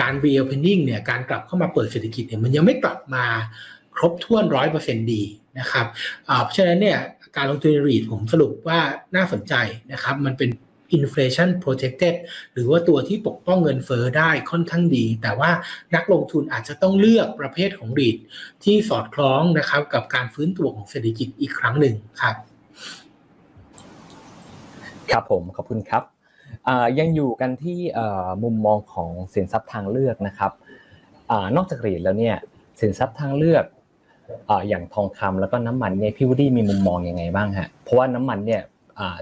[0.00, 3.24] การ reopening เนี่ยการกลับเข้ามาเปิดเศรษฐกิจเนี่ยมันยังไม่กลับมา
[3.96, 5.22] ครบถ้วนร้อยเปอร์เซ็นดี
[5.58, 5.86] นะครับ
[6.42, 6.98] เพราะฉะนั้นเนี่ย
[7.36, 8.80] การลงทุนในรีทผมสรุปว่า
[9.16, 9.54] น่าสนใจ
[9.92, 10.50] นะครับมันเป็น
[10.98, 12.14] inflation protected
[12.52, 15.50] หรือว่าตัวที่ปกป้องเงินเฟอ้อได้ค่อนข้างดี แต่ว่า
[15.94, 18.16] นักลงทุนอาจจะต้องเลือกประเภทของรีท
[18.64, 22.36] ที่สอดคล้องนะครับกับการฟื้นตัวของเศรษฐกิจอีกครั้งหนึ่งครับ
[25.12, 26.02] ครับผมขอบคุณครับ
[26.98, 27.78] ยังอยู่กันที่
[28.42, 30.52] มุมมองของสินทรัพย์ทางเลือกนะครับ
[31.30, 32.36] อนอกจาก REIT แล้วเนี่ย
[32.80, 33.64] สินทรัพย์ทางเลือก
[34.68, 38.62] อย่างทองคำแล้วก็น้ำมันเนี่ยพี่วูดดี้มีมุมมองยังไงบ้างฮะเพราะว่าน้ำมันเนี่ย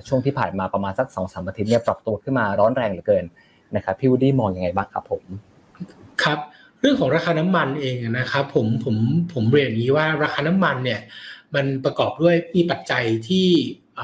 [0.08, 3.24] ช่วงที่ผ่านมาประมาณสักสองสามอาทิตย์เนี่ยปรับตัวขึ้นมาร้อนแรงเหลือเกิน
[3.76, 5.22] นะครับพี่วูดดี้มองยังไงบ้างครับผม
[6.22, 6.38] ครับ
[6.80, 8.96] เรื่องของราคาน้ำมันเองนะครับผมผม
[9.32, 11.00] ผมเรียนนี้ว่าราคาน้ำมันเนี่ย
[11.54, 13.48] มันประกอบด้วยมีปัจจัยที่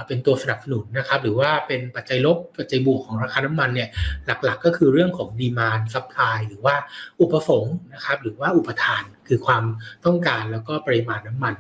[0.06, 3.88] เป็นตัวสนับสนุนนะครับหรือว่าเป็นปัจจัยลบปัจจัยบวกของราคาน้ำมันเนี่ย
[4.26, 6.74] หลักๆ ก็คือเรื่องของ demand supply หรือว่า
[7.20, 9.64] อุปสงค์นะครับหรือว่าอุปทานคือความ
[10.06, 11.54] ต้องการแล้วก็ปริมาณน้ำมัน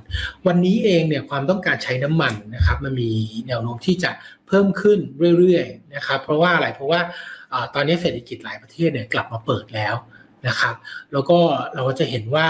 [0.46, 3.10] วันนี้เองเนี่ยความต้องการใช้น้ำมันนะครับมันมี
[3.48, 4.10] แนวโน้มที่จะ
[4.48, 4.98] เพิ่มขึ้น
[5.38, 7.00] เรื่อยๆนะครับเพราะว่าอะไรเพราะว่า
[7.74, 9.94] ตอนนี้เศรษฐกิจหลายประเทศเนี่ยกลับมาเปิดแล้ว
[10.46, 10.74] นะครับ
[11.12, 11.38] แล้วก็
[11.74, 12.48] เราก็จะเห็นว่า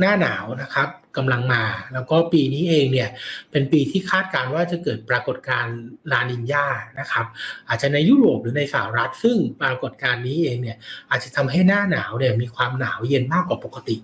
[0.00, 3.08] หน้าหนาวนะครับ กำลังมา แล้วก็ปีนี้เองเนี่ย
[3.50, 5.76] เป็นปีที่คาดการณ์ว่าจะเกิดปรากฏการณ์
[6.12, 6.66] ลานินยา
[7.00, 7.26] นะครับ
[7.68, 10.76] อาจจะในยุโรปหรือในสหรัฐ ซึ่งปรากฏการณ์นี้เองเนี่ย
[11.10, 13.96] อาจจะทำให้หน้าหนาวเนี่ยมีความหนาวเย็นมากกว่าปกติ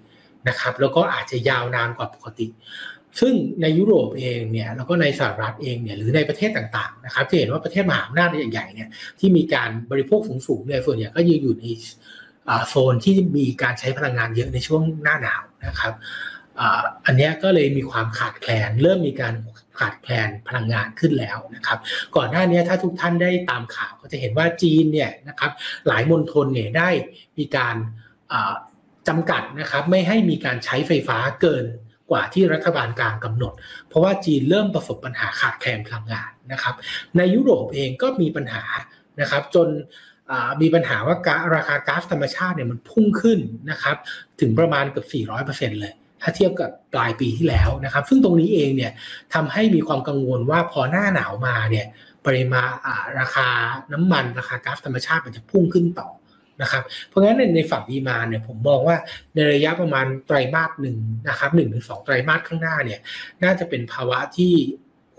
[0.48, 2.46] นะครับแล้วก็อาจจะยาวนานกว่าปกติ
[3.20, 11.64] ซึ่งในยุโรปเองเนี่ยแล้วก็ในสหรัฐเองเนี่ยหรือในประเทศต่างๆนะครับจะเห็นว่าประเทศมหาอำนาจใหญ่ๆเนี่ยที่มีการบริโภคสูงๆเนี่ยส่วนใหญ่ก็ยังอยู่ใน
[12.68, 15.92] โซนที่มีการใช้พลังงานเยอะในช่วงหน้าหนาวนะครับ
[17.06, 19.34] อันนี้ก็เลยมีความขาดแคลน เริ่มมีการ
[19.78, 21.78] ขาดแคลนพลังงานขึ้นแล้วนะครับ
[22.16, 25.50] ก่อนหน้านี้ถ้าทุกท่านได้ตามข่าวก็จะเห็นว่าจีนเนี่ยนะครับ
[25.88, 26.88] หลายมณฑลเนี่ยได้
[27.38, 27.76] มีการ
[29.08, 31.64] จำกัดนะครับไม่ให้มีการใช้ไฟฟ้าเกิน
[32.10, 33.52] กว่าที่รัฐบาลกลางกำหนด
[33.88, 36.74] เพราะว่าจีนเริ่มประสบปัญหาขาดแคลนพลังงานนะครับ
[37.16, 38.64] ในยุโรปเองก็มีปัญหา
[39.20, 39.68] นะครับจน
[40.62, 41.16] มีปัญหาว่า
[41.54, 43.38] ราคาก๊าซธรรมชาติเนี่ยมันพุ่งขึ้น
[43.70, 43.96] นะครับ
[44.40, 45.06] ถึงประมาณเกือบ
[45.40, 48.92] 400%เลย ถ้าเทียบกับปลายปีที่แล้วนะครับ ซึ่งตรงนี้เองเนี่ย
[49.34, 51.86] ทำให้มีความกังวลว่าพอหน้าหนาวมาเนี่ย
[52.26, 52.68] ปริมาณ
[53.18, 53.48] ราคา
[53.92, 56.08] น้ำมันราคาก๊าซธรรมชาติมันจะพุ่งขึ้นต่อ
[56.62, 58.96] นะครับเพราะงั้นในฝั่งดีมาเนี่ยผมมองว่า
[59.34, 60.96] ในระยะประมาณไตรมาสหนึ่ง
[61.28, 63.00] นะครับหนึ่งหรือสองไตรมาสข้างหน้าเนี่ย
[63.44, 64.52] น่าจะเป็นภาวะที่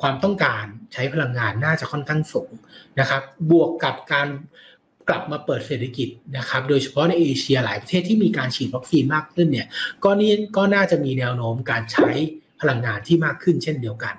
[0.01, 2.51] ความต้องการใช้พลังงานน่าจะค่อนข้างสูง
[2.99, 4.27] นะครับบวกกับการ
[5.09, 9.67] กลับมาเปิดเศรษฐกิจนะครับ โดยเฉพาะในเอเชียหลายประเทศที่มีการฉีดวัคซีนมากขึ้นเนี่ย
[10.03, 12.09] ก็นี่ก็น่าจะมีแนวโน้มการใช้
[12.61, 14.15] พลังงานที่มากขึ้นเช่นเดียวกัน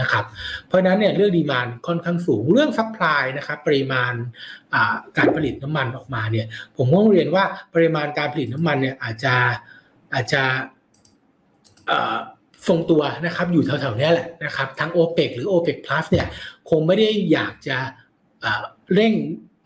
[0.00, 0.24] นะครับ
[0.66, 4.12] เพราะฉะนั้นเนี่ยเรื่อง demand ค่อนข้างสูงเรื่อง supply นะครับปริมาณ
[5.16, 9.34] การผลิตน้ำมันออกมาเนี่ยผมต้องเรียนว่าปริมาณการผลิตน้ำมันเนี่ยอาจจะ
[10.14, 10.42] อาจจะ
[12.68, 16.26] ทรงตัวนะครับอยู่แถวๆนี้แหละนะครับทั้ง OPEC หรือ OPEC plus เนี่ย
[16.70, 17.78] คงไม่ได้อยากจะ
[18.94, 19.14] เร่ง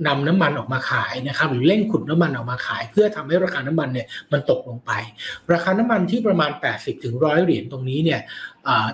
[0.07, 4.91] นำน้ำมันออกมาขายนะครับหรือเร่งขุดน้ำมันออกมาขาย เพื่อทำให้ราคาน้ำมันเนี่ยมันตกลงไป
[5.53, 8.21] ราคาน้ำมันที่ประมาณ 80ถึงร้อยเหรียญตรงนี้เนี่ย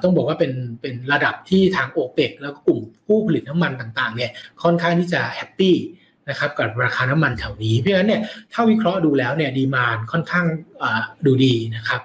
[0.03, 4.31] ต้องบอกว่าเป็นเป็นระดับที่ทางโอเปกแล้วก็กลุ่มผู้ผลิตน้ำมันต่างๆเนี่ย
[4.63, 5.77] ค่อนข้างที่จะ happy
[6.29, 10.47] นะครับกับราคาน้ำมันแถวนี้เพราะฉะนั้นเนี่ยถ้าวิเคราะห์ดูแล้วเนี่ย demand ค่อนข้าง
[11.27, 12.01] ดูดีนะครับ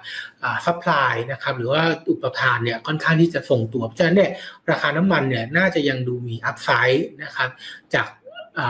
[0.66, 4.30] supply นะครับหรือว่าอุปทานเนี่ยค่อนข้างที่จะทรงตัวเพราะฉะนั้นเนี่ย
[4.70, 7.50] ราคาน้ำมันเนี่ยน่าจะยังดูมี upside นะครับ
[7.94, 8.06] จาก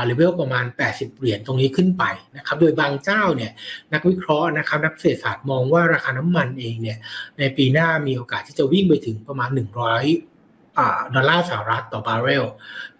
[0.05, 2.05] เลเวลประมาณ 80 เหรียญตรงนี้ขึ้นไป
[2.37, 3.53] นะครับ โดยบางเจ้าเนี่ย
[3.93, 6.99] นักวิเคราะห์นะครับนักเศรษฐศาสตร์มองว่าราคาน้ำมันเองเนี่ย
[7.39, 12.45] ในปีหน้ามีโอกาสที่จะวิ่งไปถึงประมาณ 100ดอลลาร์สหรัฐต่อบาร์เรล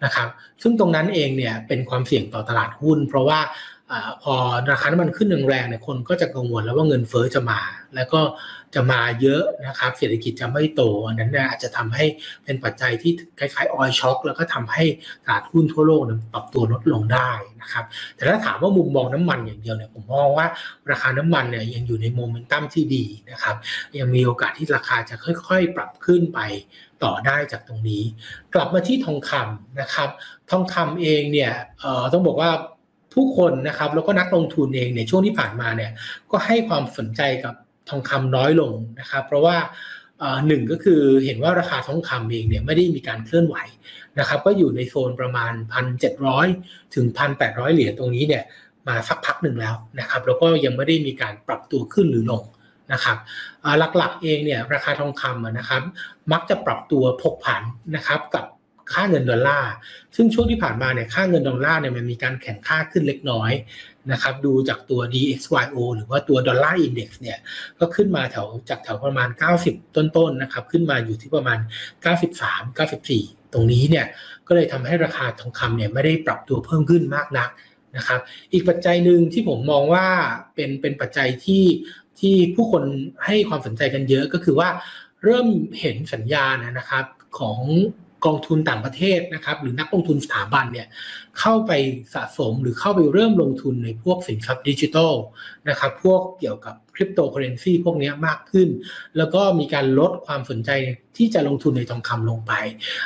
[0.03, 0.27] นะครับ
[0.61, 3.39] ซึ่งตรงนั้นเองเนี่ยเป็นความเสี่ยงต่อตลาดหุ้น เพราะว่า
[4.23, 4.33] พอ
[4.71, 7.59] ราคาน้ำมันขึ้นแรงๆเนี่ยคนก็จะกังวลแล้วว่าเงินเฟ้อจะมา
[7.95, 8.21] แล้วก็
[8.75, 12.05] จะมาเยอะนะครับเศรษฐกิจจะไม่โตอันนั้นอาจจะทำให้
[12.43, 14.83] เป็นปัจจัยที่คล้ายๆออยช็อคแล้วก็ทำให้
[15.25, 16.01] ตลาดหุ้นทั่วโลก
[16.33, 17.29] ปรับตัวลดลงได้
[17.61, 20.47] นะครับแต่ถ้าถามว่ามุมมองน้ำมันอย่างเดียวเนี่ยผมมองว่า
[20.91, 23.55] ราคาน้ำมันเนี่ยยังอยู่ในโมเมนตัมที่ดีนะครับ
[23.99, 25.15] ยังมีโอกาสที่ราคาจะ
[25.47, 26.39] ค่อยๆ ปรับขึ้นไป
[27.03, 28.03] ต่อได้จากตรงนี้
[28.53, 30.09] กลับมาที่ทองคำนะครับ
[30.51, 31.51] ทองคำเองเนี่ย
[32.13, 32.51] ต้องบอกว่า
[33.13, 35.91] ผู้คนนะครับแล้วก็นักลงทุนเองในช่วงที่ผ่านมาเนี่ย
[36.31, 37.55] ก็ให้ความสนใจกับ
[37.89, 39.57] ทองคำน้อยลงนะครับ เพราะว่า
[40.47, 43.55] หนึ่งก็คือเห็นว่าราคาทองคำเองเนี่ยไม่ได้มีการเคลื่อนไหว
[44.19, 45.53] นะครับก็อยู่ในโซนประมาณ
[46.23, 47.05] 1,700 ถึง
[47.37, 48.43] 1,800 เหรียญตรงนี้เนี่ย
[48.87, 52.43] มาสักพักหนึ่งแล้วนะครับแล้วก็ยังไม่ได้มีการปรับตัวขึ้นหรือลง
[52.93, 53.17] นะครับ
[53.97, 55.81] หลักๆเองเนี่ยราคาทองคำนะครับ
[56.31, 57.61] มักจะปรับตัวผกผัน
[57.95, 58.45] นะครับกับ
[58.93, 59.71] ค่าเงินดอลลาร์
[60.15, 63.51] ซึ่งช่วงที่ผ่านมาเนี่ยค่าเงินดอลลาร์เนี่ยมันมีการแข่งค่าขึ้นเล็กน้อย
[64.11, 67.37] นะครับดูจากตัว DXYO หรือว่าตัวดอลลาร์อินเด็กซ์เนี่ย
[67.79, 69.29] ก็ขึ้นมาแถวจากแถวประมาณ
[69.63, 71.59] 90 ต้นๆนนะครับขึ้นมาอยู่ที่ประมาณ
[72.33, 74.05] 93 94 ตรงนี้เนี่ย
[74.47, 77.49] ก็เลยทำให้ราคาทองคำเนี่ยไม่ได้ปรับตัวเพิ่มขึ้นมากนัก
[77.97, 78.19] นะครับ
[78.53, 80.07] อีกปัจจัยหนึ่งที่ผมมองว่า
[80.55, 81.65] เป็นเป็นปัจจัยที่
[82.19, 82.83] ที่ผู้คน
[83.25, 84.69] ให้ความสนใจกันเยอะก็คือว่า
[85.23, 85.47] เริ่ม
[85.79, 87.05] เห็นสัญญาณนะครับ
[87.39, 87.59] ของ
[88.25, 90.87] กองทุนต่างประเทศนะครับ หรือนักลงทุนสถาบันเนี่ย
[91.39, 91.71] เข้าไป
[92.13, 95.13] สะสมหรือเข้าไปเริ่มลงทุนในพวกสินทรัพย์ดิจิทัล
[95.69, 98.69] นะครับพวกเกี่ยวกับคริปโตเคอเรนซีพวกนี้มากขึ้น
[99.17, 100.69] แล้วก็มีการลดความสนใจ
[101.17, 102.53] ที่จะลงทุนในทองคำลงไป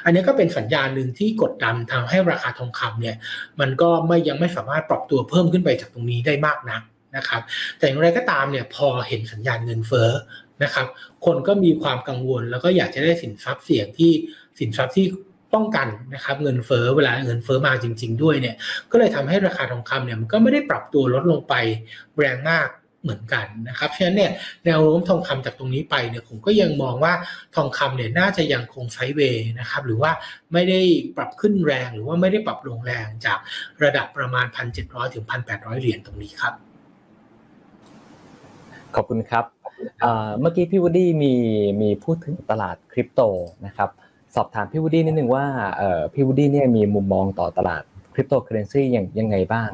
[0.03, 3.15] อันนี้ก็เป็นสัญญาณหนึ่งที่กดดันทำให้ราคาทองคำเนี่ย
[3.59, 6.81] มันก็ไม่ยังไม่สามารถปรับตัวเพิ่มขึ้นไปจากตรงนี้ได้มากนัก
[7.17, 7.41] นะครับ
[7.77, 10.09] แต่อย่างไรก็ตามเนี่ยพอเห็นสัญญาณเงินเฟ้อ
[10.63, 10.87] นะครับ
[11.25, 14.11] คนก็มีความกังวลแล้วก็อยากจะได้สินทรัพย์เสี่ยงที่
[14.59, 15.05] สินทรัพย์ที่
[15.53, 18.55] ป้องกันนะครับเงินเฟ้อเวลาเงินเฟ้อมาจริง ๆ ด้วยเนี่ย
[18.91, 21.53] ก็เลยทำให้ราคาทองคำเนี่ยมันก็ไม่ได้ปรับตัวลดลงไป
[22.17, 22.67] แรงมาก
[23.03, 24.31] เหมือนกันนะครับฉะนั้นเนี่ย
[24.65, 27.13] แนวโน้มทองคำจากตรงนี้ไปเนี่ยผมก็ยังมองว่า
[27.55, 30.11] ทองคำเนี่ยน่าจะยังคงไซด์เวย์นะครับหรือว่า
[30.53, 30.81] ไม่ได้
[31.17, 33.39] ปรับขึ้นแรงหรือว่าไม่ได้ปรับลงแรงจาก
[33.83, 34.45] ระดับประมาณ
[34.79, 36.53] 1,700 ถึง 1,800 เหรียญตรงนี้ครับ
[38.95, 39.62] ขอบคุณครับ
[40.39, 41.33] เมื่อกี้พี่วูดดี้มี
[41.81, 43.21] มีพูดถึงตลาดคริปโต
[43.65, 43.89] นะครับ
[44.35, 45.45] สอบถามพี่วูดดี้นิดนึงว่า
[46.13, 49.69] พี่วูดดี้เนี่ยมีมุมมองต่อตลาดคริปโตเคอเรนซีอย่างยังไงบ้าง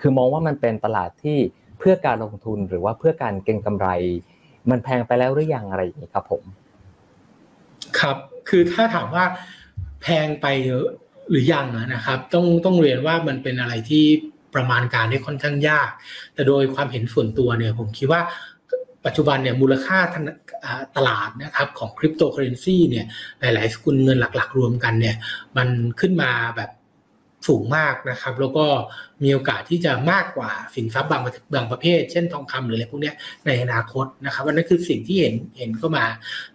[0.00, 1.38] คือมองว่ามันเป็นตลาดที่
[1.78, 3.88] เพื่อการลงทุนหรือว่าเพื่อการเก็งกำไร
[4.70, 6.42] มันแพงไปแล้วหรือยังอะไรอย่างนี้ครับผม
[7.98, 8.16] ครับ
[8.48, 9.24] คือถ้าถามว่า
[10.02, 10.46] แพงไป
[11.30, 14.04] หรือยังนะครับ ต้องต้องเรียนว่ามันเป็นอะไรที่
[14.54, 15.90] ประมาณการได้ค่อนข้างยาก
[16.34, 18.20] แต่โดยความเห็นส่วนตัวเนี่ยผมคิดว่า
[19.06, 19.98] ปัจจุบันเนี่ยมูลค่า
[20.96, 23.06] ตลาดนะครับของคริปโตเคอเรนซีเนี่ย
[23.40, 25.16] หลาย ๆ สกุลเงินหลัก ๆ รวมกันเนี่ย
[25.56, 25.68] มัน
[26.00, 26.70] ขึ้นมาแบบ
[27.48, 28.66] สูงมากนะครับ แล้วก็
[29.22, 31.22] มีโอกาสที่จะมากกว่าสินทรัพย์บาง
[31.54, 33.12] บางประเภท เช่นทองคำหรืออะไรพวกนี้
[33.46, 36.04] ในอนาคตนะครับวันนั้นคือสิ่งที่เห็นเห็นเข้ามา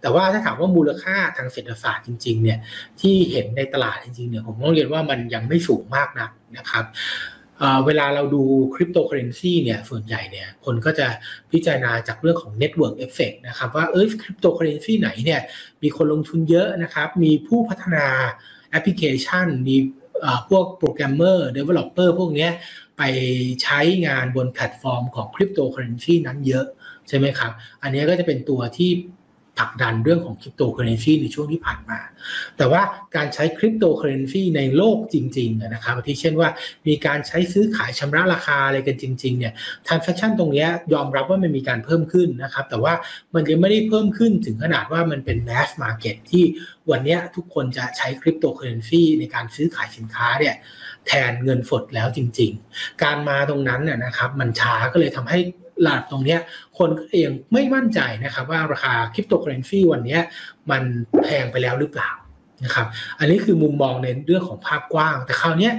[0.00, 2.58] แต่ว่าถ้าถามว่ามูลค่าทางเศรษฐศาสตร์จริง ๆ เนี่ย
[3.00, 6.84] ที่เห็นในตลาดจริง ๆ เนี่ยผมต้องเรียนว่ามันยังไม่สูงมากนักนะครับ
[7.86, 8.42] เวลาเราดู
[8.74, 11.06] คริปโตเคอเรนซีเนี่ยส่วนใหญ่เนี่ยคนก็จะ
[11.50, 15.40] พิจารณาจากเรื่องของ Network Effect นะครับว่าเออคริปโตเคอเรนซีไหนเนี่ย
[15.82, 18.06] มีคนลงทุนเยอะนะครับมีผู้พัฒนา
[18.70, 19.76] แอปพลิเคชัน มี
[20.48, 22.48] พวกโปรแกรมเมอร์ developer พวกนี้
[22.98, 23.02] ไป
[23.62, 26.66] ใช้งานบนแพลตฟอร์มของคริปโตเคอเรนซีนั้นเยอะ
[27.08, 28.90] ใช่ไหมครับ อันนี้ก็จะเป็นตัวที่
[29.58, 31.98] ผลักดันเรื่องของคริปโตเคอเรนซีในช่วงที่ผ่านมา
[32.56, 32.82] แต่ว่า
[33.16, 36.48] การใช้คริปโตเคอเรนซีในโลกจริงๆนะครับที่เช่นว่า
[36.86, 39.52] มีการใช้ซื้อขายชำระราคาอะไรกันจริงๆเนี่ย
[39.86, 42.94] transaction ตรงนี้ยอมรับว่ามันมีการเพิ่มขึ้นนะครับ แต่ว่า
[43.34, 46.44] มันยังไม่ได้เพิ่มขึ้นถึงขนาดว่ามันเป็น mass market ที่
[46.90, 50.54] วันนี้ทุกคนจะใช้คริปโตเคอเรนซีในการซื้อขายสินค้าเนี่ย
[51.06, 55.38] แทนเงินสดแล้วจริง ๆ การมาตรงนั้นเนี่ยนะครับมันช้าก็เลยทำให้
[55.82, 56.36] หลักตรงนี้
[56.78, 60.18] คนก็ยังไม่มั่นใจนะครับว่าราคาคริปโตเคอเรนซีวันนี้
[60.70, 60.82] มัน
[61.22, 62.10] แพงไปแล้วหรือเปล่า
[62.64, 62.86] นะครับ
[63.18, 65.70] อันนี้คือมุมมองในเรื่องของภาพกว้าง แต่คราวนี้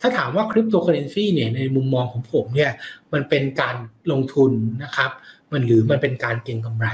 [0.00, 2.72] ถ้าถามว่าคริปโตเคอเรนซีเนี่ยในมุมมองของผมเนี่ย
[3.12, 3.76] มันเป็นการ
[4.12, 4.52] ลงทุน
[4.84, 5.10] นะครับ
[5.52, 6.88] มันหรือมันเป็นการเก็งกำไร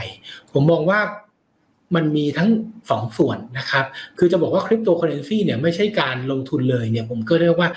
[0.53, 1.01] ผมมองว่า
[1.94, 2.48] มันมีทั้ง
[2.90, 3.85] สองส่วนนะครับ
[4.18, 7.68] คือจะบอกว่าคริปโตเคอเรนซีเนี่ยไม่ใช่การลงทุนเลยเนี่ยผมก็เรียกว่า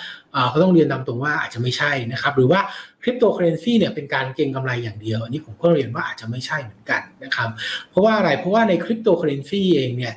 [0.50, 2.60] ก็ต้องเรียนตามตรงว่าอาจจะไม่ใช่นะครับหรือว่า
[3.04, 7.50] คริปโตเคอเรนซีเนี่ยเป็นการเก็งกำไรอย่างเดียว อันนี้ผมก็เรียนว่าอาจจะไม่ใช่เหมือนกันนะครับ
[7.90, 10.14] เพราะว่าอะไรเพราะว่าในคริปโตเคอเรนซีเองเนี่ย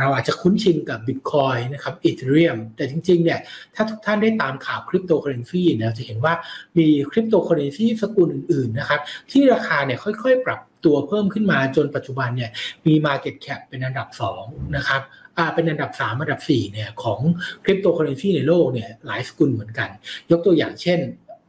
[0.00, 3.40] เราอาจจะคุ้นชินกับบิตคอยน์นะครับ Ethereum แต่จริงๆเนี่ย
[3.74, 6.34] ถ้าทุกท่านได้ตามข่าวคริปโตเคอเรนซีเนี่ยจะเห็นว่า
[6.78, 12.50] มีคริปโตเคอเรนซีสกุลอื่นๆนะครับที่ราคาเนี่ยค่อยๆ ปรับ ตัวเพิ่มขึ้นมาจนปัจจุบันเนี่ย
[12.86, 14.08] มี Market Cap เป็นอันดับ
[14.42, 15.02] 2นะครับ
[15.36, 17.20] อ่าเป็นอันดับ 3 อันดับ 4เนี่ยของ
[17.64, 19.88] คริปโตเคอเรนซีในโลกเนี่ยหลายสกุลเหมือนกัน
[20.30, 20.98] ยกตัวอย่างเช่น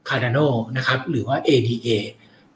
[0.08, 1.88] Cardano นะครับหรือว่า ADA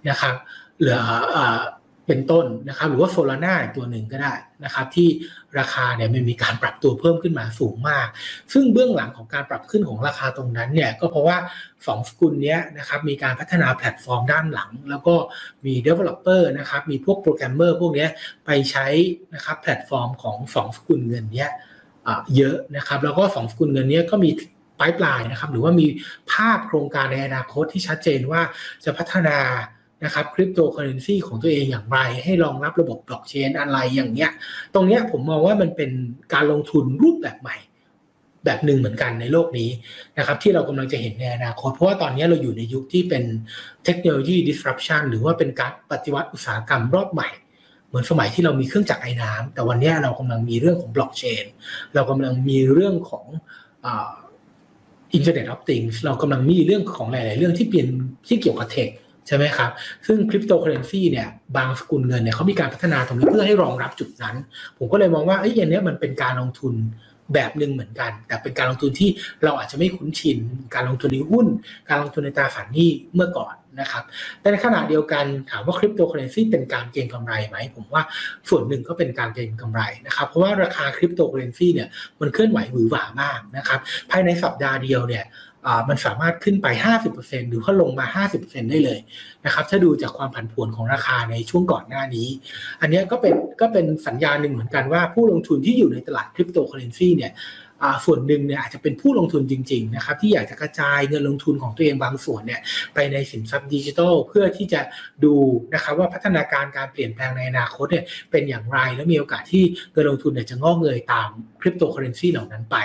[0.09, 0.36] นะครับ
[0.81, 0.97] หรือ
[1.36, 1.62] อ่า
[2.08, 5.08] เป็นต้นนะครับหรือว่า Solana ตัวหนึ่งก็ได้นะครับที่
[5.60, 8.08] ราคาเนี่ยมันมีการปรับตัวเพิ่มขึ้นมาสูงมาก
[8.54, 11.38] ซึ่งเบื้องหลังของการปรับขึ้นของราคาตรงนั้นเนี่ยก็เพราะว่า
[11.72, 15.16] 2สกุลนี้นะครับมีการพัฒนาแพลตฟอร์มด้านหลัง แล้วก็
[15.66, 18.08] มี Developer นะครับมีพวกโปรแกรมเมอร์พวกนี้
[18.46, 18.88] ไปใช้
[19.34, 21.52] นะครับแพลตฟอร์มของ2สกุลเงินเนี้ย
[22.36, 24.32] เยอะนะครับแล้วก็2สกุลเงินนี้ก็มี
[24.80, 25.88] pipeline นะครับหรือว่ามี
[26.32, 28.42] ภาพโครงการในอนาคตที่ชัดเจนว่า
[28.86, 29.38] จะพัฒนา
[30.04, 34.32] นะครับคริปโตเคอเรนซีของตัวเองอย่างไร ให้รองรับระบบบล็อกเชนอะไรอย่างเงี้ย
[34.74, 35.92] ตรงเนี้ยผมมองว่ามันเป็น
[36.34, 37.58] การลงทุนรูปแบบใหม่
[38.46, 39.70] แบบหนึ่งเหมือนกันในโลกนี้
[40.18, 43.24] นะครับ ที่เรากำลังจะเห็นในอนาคต เพราะว่าตอนนี้เราอยู่ในยุคที่เป็น
[43.86, 47.30] เทคโนโลยี disruption หรือว่าเป็นการปฏิวัติอุตสาหกรรมรอบใหม่
[47.88, 51.46] เหมือนสมัยที่เรามีเครื่องจักรไอ้น้ำแต่วันนี้เรากำลังมีเรื่องของบล็อกเชน
[51.94, 53.26] เรากำลังมีเรื่องของ
[55.13, 57.88] Internet of Things เรากำลังมีเรื่องของหลาย ๆ เรื่องที่เปลี่ยน
[58.28, 58.89] ที่เกี่ยวกับ tech
[59.27, 59.71] ใช่ไหมครับ
[60.07, 64.36] ซึ่งคริปโตเคอเรนซีเนี่ยบางสกุลเงินเนี่ยเขามีการพัฒนาตรงนี้เพื่อให้รองรับจุดนั้น
[64.77, 66.73] ผมก็เลยมองว่าไอ้อย่างนี้มันเป็นการลงทุน
[67.33, 69.09] แบบหนึ่งเหมือนกัน แต่เป็นการลงทุนที่
[69.43, 70.38] เราอาจจะไม่คุ้นชิน
[70.75, 71.47] การลงทุนในหุ้น
[71.89, 74.03] การลงทุนในตราสารหนี้เมื่อก่อนนะครับ
[74.39, 78.03] แต่ในขณะเดียวกันถามว่าคริปโตเคอเรนซีเป็นการเก็งกำไรไหม ผมว่า
[78.49, 81.88] ส่วนหนึ่งก็เป็นการเก็งกำไรนะครับ เพราะว่าราคาคริปโตเคอเรนซีเนี่ย
[82.21, 83.79] มันเคลื่อนไหวหวือหวามากนะครับ
[84.12, 85.23] ภายในสัปดาห์เดียวเนี่ย
[85.89, 86.67] มันสามารถขึ้นไป
[87.10, 88.99] 50%หรือว่าลงมา 50%ได้เลย
[89.45, 92.28] นะครับถ้าดูจากความผันผวนของราคาในช่วงก่อนหน้านี้
[92.82, 97.32] อันนี้ก็เป็นก็เป็นสัญญาณหนึ่งเหมือนกันว่าผู้ลงทุนที่อยู่ในตลาดคริปโตเคอเรนซีเนี่ย
[98.06, 102.62] ส่วนหนึ่งเนี่ยอาจจะเป็นผู้ลงทุนจริงๆนะครับที่อยากจะกระจายเงินลงทุนของตัวเองบางส่วนเนี่ย
[102.93, 104.82] ไปในสินทรัพย์ดิจิทัลเพื่อที่จะ
[105.24, 105.34] ดู
[105.74, 111.30] นะครับว่าพัฒนาการการเปลี่ยนแปลงในอนาคตเนี่ยเป็นอย่างไรและมีโอกาสที่เงินลงทุนเนี่ยจะงอกเงยตาม
[111.62, 112.78] คริปโตเคอเรนซีเหล่านั้นไป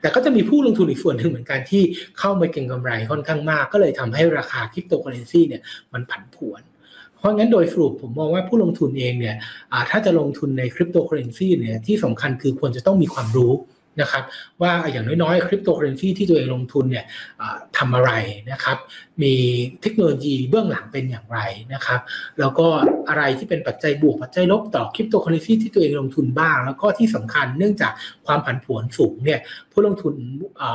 [0.00, 1.82] แต่ก็จะมีผู้ลงทุนอีกส่วนหนึ่งเหมือนกันที่
[2.18, 6.62] เข้ามาเก็งกำไรค่อนข้างมาก ก็เลยทำให้ราคาคริปโตเคอเรนซีเนี่ยมันผันผวน
[7.20, 9.36] เพราะงั้นโดยสรุปผมมองว่าผู้ลงทุนเองเนี่ย
[9.90, 13.52] ถ้าจะลงทุนในคริปโตเคอเรนซีเนี่ยที่สำคัญคือควรจะต้องมีความรู้
[14.00, 14.22] นะครับ
[14.62, 17.04] ว่าอย่างน้อยๆคริปโตเคอเรนซีที่ตัวเองลงทุนเนี่ย
[17.78, 18.10] ทำอะไร
[18.52, 18.78] นะครับ
[19.22, 19.34] มี
[19.82, 21.38] เทคโนโลยีเบื้องหลังเป็นอย่างไร
[21.74, 22.00] นะครับ
[22.40, 22.66] แล้วก็
[23.08, 27.92] อะไรที่เป็นปัจจัยบวกปัจจัยลบต่อคริปโตเคอเรนซีที่ตัวเองลงทุนบ้าง แล้วก็ที่สำคัญเนื่องจาก
[28.26, 29.40] ความผันผวนสูงเนี่ย
[29.72, 30.14] ผู้ลงทุน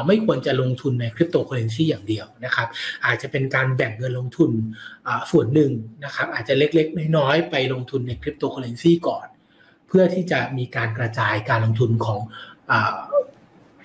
[0.07, 2.67] ไม่ควรจะลงทุนในคริปโตเคอเรนซีอย่างเดียวนะครับ
[3.05, 4.51] อาจจะเป็นการแบ่งเงินลงทุน
[5.31, 5.71] ส่วนหนึ่ง
[6.05, 9.27] นะครับอาจจะเล็กๆ น้อยๆไปลงทุนในคริปโตเคอเรนซีก่อน
[9.87, 12.19] เพื่อที่จะมีการกระจายการลงทุนของ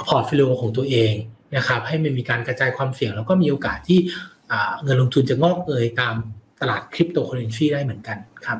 [0.06, 1.12] portfolio ของตัวเอง
[1.56, 3.98] นะครับ ให้มันมีการกระจายความเสี่ยง แล้วก็มีโอกาสที่
[4.82, 6.14] เงินลงทุนจะงอกเงยตาม
[6.60, 8.58] ตลาดคริปโตเคอเรนซีได้เหมือนกันครับ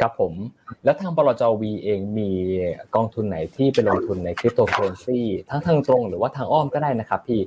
[0.00, 0.32] ครับผม
[0.84, 2.30] แล้วทางบลจ.วีเองมี
[2.94, 5.20] กองทุนไหนที่ไปลงทุนในคริปโตเคอเรนซี
[5.50, 7.40] ทั้งทางตรงหรือว่าทางอ้อมก็ได้นะครับพี่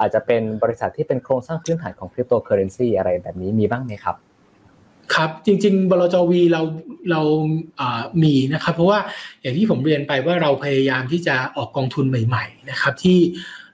[0.00, 4.16] อาจจะเป็นบริษัทที่เป็นโครงสร้างพื้นฐานของคริปโตเคอเรนซีอะไรแบบนี้มีบ้างไหมครับ
[5.14, 6.62] ครับจริงๆบลจ.วีเรา
[7.10, 7.20] เรา
[8.22, 9.00] มีนะครับ เพราะว่า
[9.40, 13.18] อย่างที่ผมเรียนไปว่าเราพยายามที่จะออกกองทุนใหม่ ๆ นะครับ ที่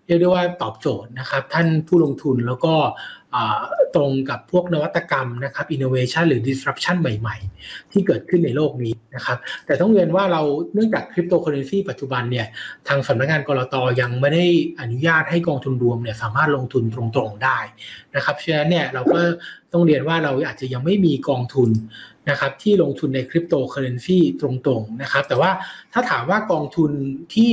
[0.06, 2.74] เรียกได้ว่าตอบโจทย์นะครับ ท่านผู้ลงทุนแล้วก็
[3.94, 10.42] ตรงกับพวกนวัตกรรมนะครับ innovation หรือ disruption ใหม่ๆ ที่เกิดขึ้นในโลกนี้นะครับ แต่ต้องเรียนว่าเรา
[10.74, 12.46] เนื่องจากคริปโตเคอเรนซีปัจจุบันเนี่ย
[12.88, 14.46] ทางสำนักงานกลตยังไม่ได้
[14.80, 17.58] อนุญาตให้กองทุนรวมเนี่ยสามารถลงทุนตรงๆได้
[18.16, 19.20] นะครับฉะนั้นเนี่ยเราก็
[19.72, 21.70] ต้องเรียนว่าเราอาจจะยังไม่มีกองทุน
[22.30, 25.50] นะครับที่ลงทุนในคริปโตเคอเรนซีตรงๆนะครับแต่ว่า
[25.92, 26.90] ถ้าถามว่ากองทุน
[27.34, 27.52] ที่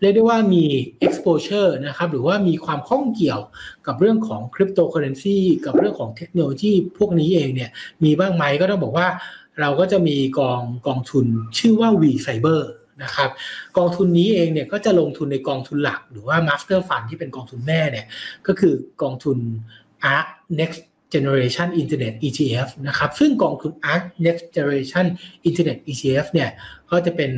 [0.00, 0.64] เรียกได้ว่ามี
[1.06, 3.40] exposure นะครับหรือว่ามีความข้องเกี่ยว
[3.86, 7.70] กับเรื่องของคริปโตเคอเรนซีกับเรื่องของเทคโนโลยีพวกนี้เองเนี่ย
[8.04, 9.08] มีบ้างไหมก็ต้องบอกว่า
[9.60, 11.26] เราก็จะมีกองกองทุน
[11.58, 12.60] ชื่อว่า V Cyber
[13.02, 13.30] นะครับ
[13.76, 18.06] กองทุนนี้เองเนี่ยก็จะลงทุนในกองทุนหลัก หรือว่า Master Fund ที่เป็นกองทุนแม่เนี่ย
[18.46, 19.38] ก็คือกองทุน
[20.14, 20.26] ARK
[20.60, 20.80] Next
[21.14, 25.06] Generation Internet ETF นะครับซึ่งกองทุน ARK Next Generation
[25.48, 26.50] Internet ETF เนี่ย
[26.94, 27.32] ก็จะเป็น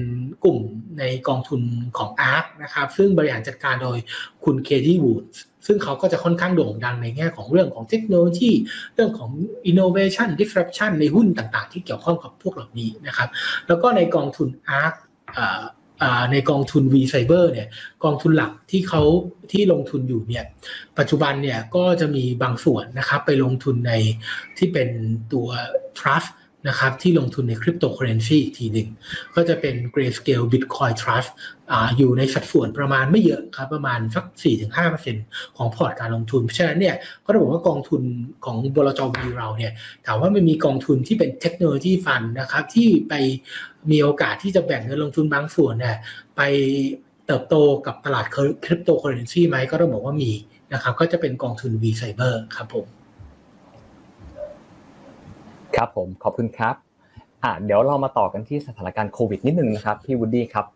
[0.45, 0.59] กลุ่ม
[0.99, 1.61] ในกองทุน
[1.99, 3.99] ของ ARK นะครับซึ่งบริหารจัดการโดย
[4.45, 5.25] คุณเคที่วูด
[5.67, 8.51] ซึ่งเขาก็จะค่อนข้างโด่งดังในแง่ของเรื่องของเทคโนโลยี
[8.95, 9.31] เรื่องของ
[9.71, 13.29] innovation disruption ในหุ้นต่างๆ ที่เกี่ยวข้องกับพวกเหล่านี้นะครับ
[13.67, 14.49] แล้วก็ในกองทุน
[14.81, 14.95] ARK
[16.33, 17.69] ในกองทุน V Cyber เนี่ย
[18.05, 19.03] กองทุนหลักที่เขา
[19.53, 20.45] ที่ลงทุนอยู่เนี่ย
[20.99, 23.93] ปัจจุบันเนี่ยก็จะมีบางส่วนนะครับไปลงทุนใน
[24.59, 24.89] ที่เป็น
[25.33, 25.49] ตัว
[25.99, 26.31] trust
[26.69, 28.89] นะครับที่ลงทุนในคริปโตเคอเรนซีอีกทีหนึ่ง
[29.35, 31.31] ก็จะเป็น Grayscale Bitcoin Trust
[31.71, 34.25] ออยู่ในสัดส่วนประมาณไม่เยอะครับประมาณสัก
[34.91, 38.03] 4-5%ของพอร์ตการลงทุน เพราะฉะนั้นเนี่ยก็ต้องบอกว่ากองทุน
[38.45, 39.73] ของบลจวีเราเนี่ย
[40.07, 43.15] ถามว่ามันมีกองทุนที่เป็น technology fund นะครับที่ไป
[43.91, 45.97] มีโอกาสที่จะแบ่งเงินลงทุนบางส่วนเนี่ย
[46.37, 46.41] ไป
[47.27, 47.55] เติบโต
[47.87, 48.25] กับตลาด
[48.65, 50.33] คริปโตเคอเรนซีไหมก็ต้องบอกว่ามี
[50.73, 52.87] นะครับก็จะเป็นกองทุน V Cyber ครับผม
[55.77, 56.75] ครับผมขอบคุณครับ
[57.45, 60.67] อะเดี๋ยวเรามาต่อกันที่สถานการณ์โควิดนิดนึงนะครับพี่วูดดี้ครับ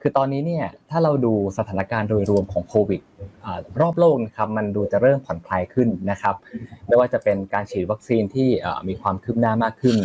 [0.00, 3.00] คือตอนนี้เนี่ยถ้าเราดูสถานการณ์โดยรวมของโควิด
[3.80, 6.34] รอบโลกนะครับมันดูจะเริ่มผ่อนคลายขึ้นนะครับ
[6.86, 8.48] ไม่ว่าจะเป็นการฉีดวัคซีนที่
[8.88, 9.96] มีความคืบหน้ามากขึ้น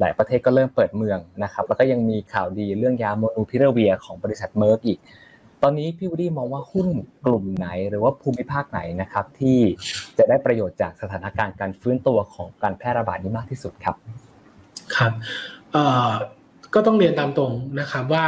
[0.00, 4.98] หลายประเทศก็เริ่มเปิดเมืองนะครับแล้วก็ยังมีข่าวดีเรื่องยาโมลนูพิราเวียร์ของบริษัทเมอร์กอีก
[5.62, 6.88] ตอนนี้พี่วูดดี้มองว่าหุ้น
[7.26, 9.58] กลุ่มไหน หรือว่าภูมิภาคไหนนะครับ ที่
[10.18, 13.96] จะได้ประโยชน์จากสถานการณ์การฟื้นตัวของการแพร่ระบาดนี้มากที่สุดครับ
[14.96, 15.12] ครับ
[16.74, 18.26] ก็ต้องเรียนตามตรงนะครับว่า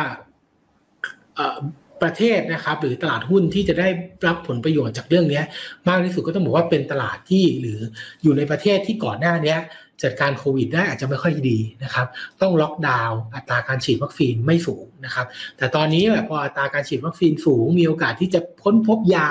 [2.02, 3.88] ประเทศนะครับหรือตลาดหุ้นที่จะได้
[4.26, 5.42] รับผลประโยชน์จากเรื่องนี้
[5.88, 7.80] มากที่สุดก็ต้องบอกว่าเป็นตลาดที่หรือ
[8.22, 9.56] อยู่ในประเทศที่ก่อนหน้านี้
[10.02, 12.06] จัดการโควิดได้อาจจะไม่ค่อยดีนะครับ
[12.40, 15.26] ต้องล็อกดาวน์อัตราการฉีดวัคซีนไม่สูงนะครับ
[15.56, 19.28] แต่ตอนนี้แบบพออัตราการฉีดวัคซีนสูง มีโอกาสที่จะค้นพบยา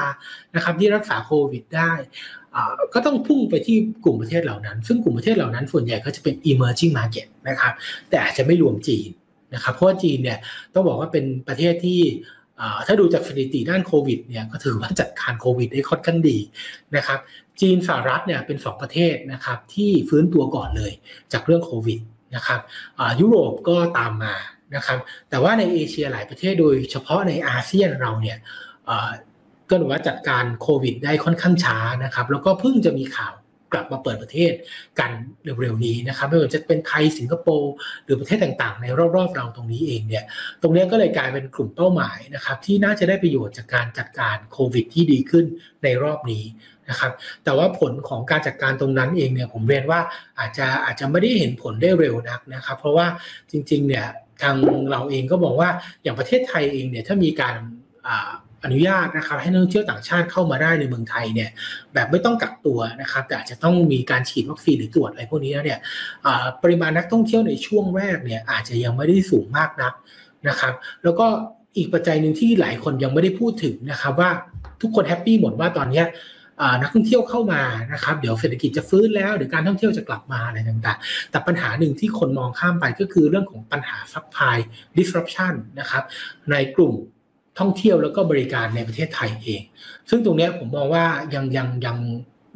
[0.56, 1.92] นะครับที่รักษาโควิดได้
[2.94, 7.74] ก็ต้องพุ่งไปที่กลุ่มประเทศเหล่านั้น ซึ่งกลุ่มประเทศเหล่านั้นส่วนใหญ่ก็จะเป็น emerging market นะครับ
[8.10, 9.10] แต่อาจจะไม่รวมจีน
[9.54, 10.40] นะครับ เพราะว่าจีนเนี่ย
[10.74, 12.02] ต้องบอกว่าเป็นประเทศที่
[12.88, 16.38] ถ้าดูจากสถิติด้านโควิดเนี่ยก็ถือว่าจัดการโควิดได้ค่อนข้างดี
[16.96, 17.20] นะครับ
[17.62, 20.92] จีนสหรัฐเนี่ยเป็น 2 ประเทศนะครับที่ฟื้นตัวก่อนเลย
[21.34, 22.00] จากเรื่องโควิด
[22.36, 22.60] นะครับ
[23.20, 24.36] ยุโรปก็ตามมา
[24.76, 25.00] นะครับ
[25.30, 28.38] แต่ว่าในเอเชียหลายประเทศโดยเฉพาะในอาเซียนเราเนี่ย
[29.70, 33.34] ก็ถือว่าจัดการโควิดได้ค่อนข้างช้านะครับแล้วก็เพิ่งจะมีข่าว
[33.74, 34.52] กลับมาเปิดประเทศ
[35.00, 35.12] กัน
[35.62, 40.24] เร็วๆนี้นะครับไม่ว่าจะเป็นไทยสิงคโปร์หรือประเทศต่างๆ ในรอบๆเราตรงนี้เองเนี่ย
[40.62, 45.46] ตรงนี้ก็เลยกลายเป็นกลุ่มเป้าหมายนะครับที่น่าจะได้ประโยชน์จากการจัดการโควิดที่ดีขึ้น
[45.84, 46.44] ในรอบนี้
[46.90, 47.12] นะครับ
[47.44, 50.00] แต่ว่าผลของการจัดการตรงนั้นเองเนี่ยผมเรียนว่า
[50.40, 53.08] อาจจะอาจจะไม่ได้เห็นผลได้เร็วนักนะครับเพราะว่า
[53.52, 54.06] จริงๆเนี่ย
[54.42, 54.56] ทาง
[54.92, 55.70] เราเองก็บอกว่า
[56.04, 57.56] อย่างประเทศไทยเองเนี่ยถ้ามีการ
[58.64, 61.50] อนุญาตนะครับให้นักท่องเที่ยวต่างชาติเข้ามาได้ในเมืองไทยเนี่ย
[61.94, 65.80] แบบไม่ต้องกักตัวนะครับแต่อาจจะต้องมีการฉีดวัคซีนหรือตรวจอะไรพวกนี้แล้วเนี่ย
[66.64, 69.94] ปริมาณนักท่องเที่ยวในช่วงแรกเนี่ยอาจจะยังไม่ได้สูงมากนัก
[70.48, 71.28] นะครับ แล้วก็
[71.78, 74.30] อีกปัจจัยหนึ่งที่หลายคนยังไม่ได้พูดถึงนะครับว่า
[74.82, 76.04] ทุกคนแฮปปี้หมดว่าตอนนี้
[76.82, 77.62] นักท่องเที่ยวเข้ามา
[77.94, 84.58] นะครับเดี๋ยวเศรษฐกิจจะฟื้นแล้วเดี๋ยวการท่องเที่ยวจะกลับมาอะไรต่างๆ แต่ปัญหาหนึ่งที่คนมองข้ามไปก็คือเรื่องของปัญหา supply
[84.98, 86.04] disruption นะครับ
[86.52, 86.94] ในกลุ่ม
[87.60, 89.62] ท่องเที่ยวแล้วก็บริการในประเทศไทยเอง
[90.10, 91.98] ซึ่งตรงนี้ผมมองว่ายังยังยัง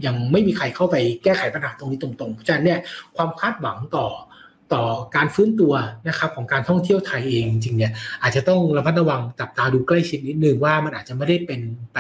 [0.05, 2.79] ยังไม่มีใครเข้าไปแก้ไขปัญหาตรงนี้ตรงๆเพราะฉะนั้นเนี่ย
[3.15, 4.07] ความคาดหวังต่อ
[4.73, 5.73] ต่อการฟื้นตัว
[6.07, 7.91] นะครับของการท่องเที่ยวไทยเองจริงเนี่ย
[8.23, 11.61] อาจจะต้องระมัดระวังจับตาดูใกล้ชิดนิดนึงว่ามันอาจจะไม่ได้เป็น
[11.93, 11.99] ไป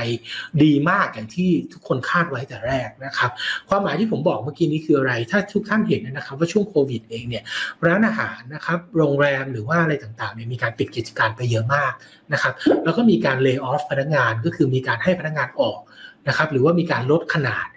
[0.63, 3.31] ดีมากอย่างที่ทุกคนคาดไว้แต่แรกนะครับ
[3.69, 7.43] ความหมายที่ผมบอกเมื่อกี้นี้คืออะไร ถ้าทุกท่านเห็นนะครับว่าช่วงโควิดเองเนี่ย
[7.85, 11.93] ร้านอาหารนะครับโรงแรมหรือว่าอะไรต่างๆเนี่ยมีการปิดกิจการไปเยอะมาก
[12.33, 12.53] นะครับ
[12.83, 15.79] แล้วก็มีการเลิกออฟพนักงานก็คือมีการให้พนักงานออก
[16.27, 17.67] นะครับหรือว่ามีการลดขนาด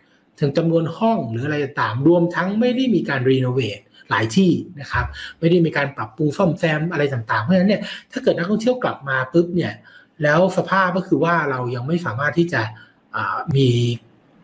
[0.41, 3.79] ถึงจำนวนห้องหรืออะไรต่างๆรวมทั้งไม่ได้มีการรีโนเวท
[4.11, 5.07] หลายที่นะครับ
[5.41, 7.83] ไม่ได้มีการปรับปรุงซ่อมแซมอะไรต่างๆ เพราะฉะนั้นเนี่ย
[8.13, 9.73] ถ้าเกิดนักท่องเที่ยวกลับมาปุ๊บเนี่ย
[10.23, 12.63] แล้วสภาพก็คือว่าเรายังไม่สามารถที่จะ
[13.57, 13.69] มี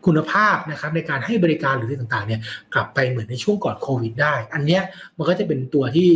[0.06, 2.40] คุณภาพนะครับในการให้บริการหรือต่างๆเนี่ย
[2.74, 4.82] กลับไปเหมือนในช่วงก่อนโควิดได้ อันเนี้ย
[5.16, 6.08] มันก็จะเป็นตัวที่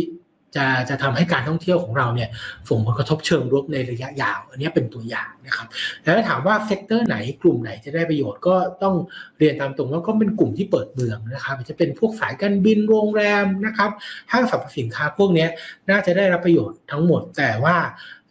[0.55, 2.29] จะจะทำให้การท่องเที่ยวของเราเนี่ย
[2.69, 5.67] ส่งผลกระทบเชิงรุกในระยะยาว อันนี้เป็นตัวอย่างนะครับ
[6.03, 8.95] แล้วถามว่า sector ไหนกลุ่มไหนจะได้ประโยชน์ก็ต้อง
[9.37, 13.91] เรียนตามตรงว่าก็เป็นกลุ่มที่เปิดเมืองนะครับจะเป็นพวกสายการบินโรงแรมนะครับ
[14.31, 15.47] ห้างสรรพสินค้าพวกนี้
[15.89, 17.75] น่าจะได้รับประโยชน์ทั้งหมดแต่ว่า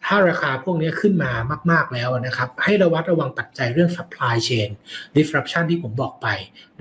[0.06, 1.30] ถ้าราคาพวกนี้ขึ้นมา
[1.70, 4.68] มาก ๆแล้วนะครับ ให้ระวัดระวังปัจจัยเรื่อง supply chain
[5.16, 6.28] disruption ที่ผมบอกไป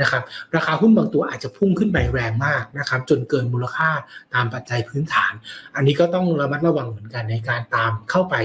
[0.01, 0.21] นะครับ
[0.55, 3.89] ราคาหุ้นบางตัวอาจจะพุ่งขึ้นไปแรงมากนะครับ จนเกินมูลค่า
[4.33, 5.33] ตามปัจจัยพื้นฐาน
[5.75, 8.35] อันนี้ก็ต้องระมัดระวังเหมือนกันในการตามเข้าไป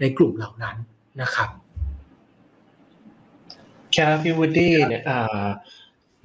[0.00, 0.76] ในกลุ่มเหล่านั้น
[1.22, 1.48] นะครับ
[3.96, 5.02] ครับพี่วูดดี้เนี่ย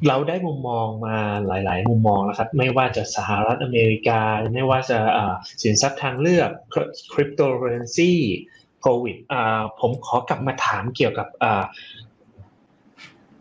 [0.08, 4.22] เราได้มุมมองมาหลาย ๆ มุมมองนะครับ ไม่ว่าจะสหรัฐอเมริกา
[4.54, 5.00] ไม่ว่าจะ
[5.62, 6.50] สินทรัพย์ทางเลือก
[7.14, 8.14] คริปโตเคอเรนซี
[8.82, 9.18] โควิด
[9.80, 11.28] ผมขอกลับมาถามเกี่ยวกับ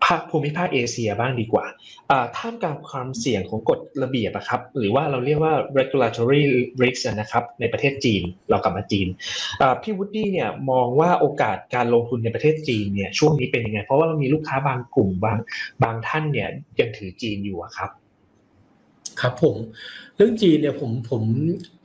[0.04, 1.66] ภาคภูมิภาคเอเชียบ้างดีกว่า
[2.36, 6.42] ท่ามกลางความเสี่ยงของกฎระเบียบครับหรือว่าเราเรียกว่า regulatory
[6.82, 9.08] risk นะครับในประเทศจีนเรากลับมาจีน
[9.82, 15.38] พี่วุฒิเนี่ยมองว่าโอกาสการลงทุนในประเทศจีนเนี่ยช่วงนี้เป็นยังไง เพราะว่าเรามีลูกค้าบางกลุ่มบาง
[15.82, 16.48] บางท่านเนี่ย
[16.80, 17.90] ยังถือจีนอยู่ครับ
[19.20, 19.56] ครับผม
[20.16, 21.22] เรื่องจีนเนี่ยผมผม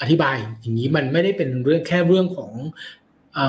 [0.01, 2.51] อธิบายอย่างนี้มันไม่ได้เป็นเรื่องแค่เรื่องของ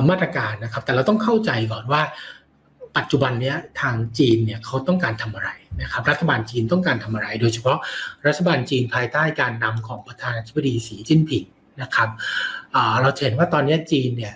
[0.08, 2.02] มาตรการนะครับ แต่เราต้องเข้าใจก่อนว่า
[2.97, 5.51] ปัจจุบันนี้ทางจีนเนี่ยเขาต้องการทำอะไร
[5.82, 7.78] นะครับรัฐบาลจีนต้องการทำอะไร โดยเฉพาะ
[8.26, 11.45] รัฐบาลจีนภายใต้การนำของประธานาธิบดีสีจิ้นผิง
[11.82, 12.09] นะครับ
[13.01, 14.34] เราเห็นว่าตอนนี้จีนเนี่ย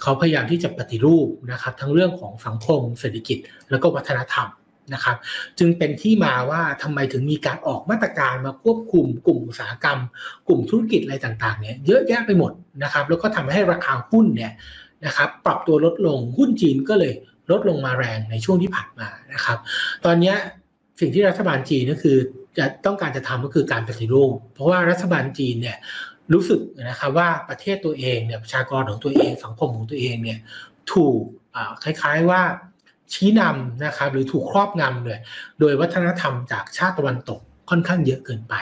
[0.00, 3.38] เขาพยายามที่จะปฏิรูปนะครับ ทั้งเรื่องของสังคมเศรษฐกิจ
[3.70, 4.48] แล้วก็วัฒนธรรม
[4.94, 5.16] นะครับ
[5.58, 9.98] จึงเป็นที่มาว่าทำไมถึงมีการออกมาตรการมาควบคุมกลุ่มอุตสาหกรรม
[10.48, 12.52] กลุ่มธุรกิจอะไรต่างๆเนี่ยเยอะแยะไปหมด
[12.82, 14.52] นะครับ แล้วก็ทำให้ราคาหุ้นเนี่ย
[15.06, 17.12] นะครับปรับตัวลดลงหุ้นจีนก็เลย
[17.50, 19.58] ลดลงมาแรงในช่วงที่ผ่านมานะครับ
[20.04, 20.34] ตอนนี้
[21.00, 22.16] สิ่งที่รัฐบาลจีนก็คือ
[22.58, 25.78] จะต้องการจะทำก็คือการปฏิรูป เพราะว่ารัฐบาลจีนเนี่ย
[26.32, 30.38] รู้สึกนะครับว่าประเทศตัวเองเนี่ยประชากรของตัวเองสังคมของตัวเองเนี่ย
[30.92, 31.20] ถูก
[31.82, 32.42] คล้ายๆว่า
[33.12, 35.18] ชี้นำนะครับหรือถูกครอบงำเลย
[35.60, 37.40] โดยวัฒนธรรมจากชาติตะวันตก
[37.70, 38.54] ค่อนข้างเยอะเกินไป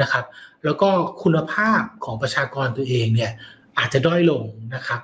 [0.00, 0.24] นะครับ
[0.64, 0.90] แล้วก็
[1.22, 3.32] คุณภาพของประชากรตัวเองเนี่ย
[3.78, 4.42] อาจจะด้อยลง
[4.74, 5.00] นะครับ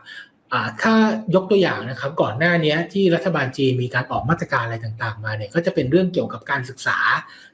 [0.82, 0.94] ถ้า
[1.34, 6.99] ยกตัวอย่างนะครับก่อนหน้านี้ที่รัฐบาลจีนมีการออกมาตรการอะไรต่างๆ มาเนี่ยก็จะเป็นเรื่องเกี่ยวกับการศึกษา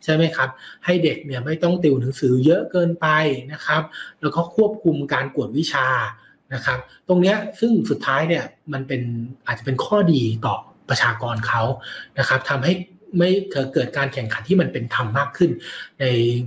[0.04, 0.48] ใช่ไหมครับ
[0.84, 3.06] ให้เด็กเนี่ยไม่ต้องติวหนังสือเยอะเกินไป
[3.52, 3.82] นะครับ
[4.20, 5.86] แล้วก็ควบคุมการกวดวิชา
[6.54, 6.78] นะครับ
[7.08, 9.02] ตรงนี้ซึ่งสุดท้ายเนี่ยมันเป็น
[9.46, 10.56] อาจจะเป็นข้อดีต่อ
[10.88, 11.62] ประชากรเขา
[12.18, 12.72] นะครับทำให้
[13.18, 13.30] ไม่
[13.74, 15.50] เกิดการแข่งขันที่มันเป็นธรรมมากขึ้น
[16.00, 16.04] ใน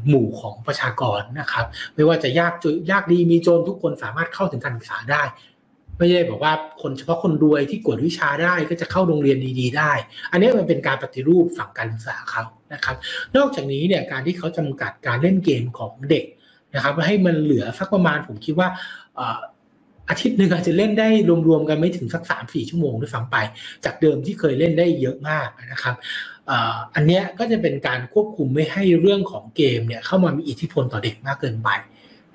[0.07, 1.65] หมู่ของประชากรนะครับ
[1.95, 5.23] ไม่ว่าจะยากจยากดีมีจนทุกคนสามารถเข้าถึงการศึกษาได้
[5.97, 9.91] ไม่ได้บอกว่าคนเฉพาะคนรวยที่กวดวิชาได้ก็จะเข้าโรงเรียนดีๆได้
[10.31, 12.43] อันนี้มันเป็นการปฏิรูปฝั่งการศึกษาเขา
[12.73, 12.95] นะครับ
[13.37, 16.25] นอกจากนี้เนี่ยการที่เขาจำกัดการเล่นเกมของเด็ก
[16.75, 18.67] นะครับให้มันเหลือสักประมาณผมคิดว่า
[20.09, 21.07] อาทิตย์หนึ่งอาจจะเล่นได้
[21.47, 23.37] รวมๆกันไม่ถึงสักสามสี่ชั่วโมงด้วยซ้ำไป
[23.85, 25.95] จากเดิมที่เคยเล่นได้เยอะมากนะครับ
[26.95, 31.69] อันนี้ก็จะเป็นการควบคุมไม่ให้เรื่องของเกมเนี่ยเข้ามามีอิทธิพลต่อเด็กมากเกินไป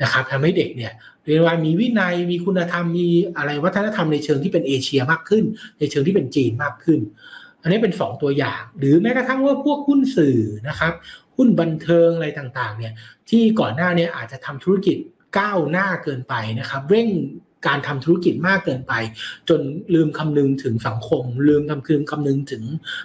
[0.02, 0.92] นะครับทำให้เด็กเนี่ย
[1.26, 5.44] เรียกว่ามีวินัยมีคุณธรรมมีอะไรวัฒนธรรมในเชิงที่เป็นเอเชียมากขึ้น
[5.78, 7.00] ในเชิงที่เป็นจีนมากขึ้น
[7.62, 10.38] อันนี้เป็น 2 ตัวอย่าง หรือแม้กระทั่งว่าพวกหุ้นสื่อ
[10.68, 10.92] นะครับ
[11.36, 12.92] หุ้นบันเทิงอะไรต่างๆเนี่ย
[13.30, 14.96] ที่ก่อนหน้าเนี้อาจจะทำธุรกิจ
[15.38, 17.08] ก้าวหน้าเกินไปนะครับเร่ง
[17.66, 18.92] การทำธุรกิจมากเกินไป
[19.48, 19.60] จน
[19.94, 22.62] ลืมคำนึงถึงสังคม ลืมคำคืนคำนึงถึง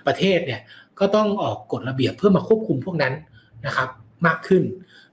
[0.08, 0.62] ประเทศเนี่ย
[1.00, 3.14] ก็ต้องออกกฎระเบียบเพื่อมาควบคุมพวกนั้น
[3.66, 3.90] นะครับ
[4.28, 4.64] มากขึ้น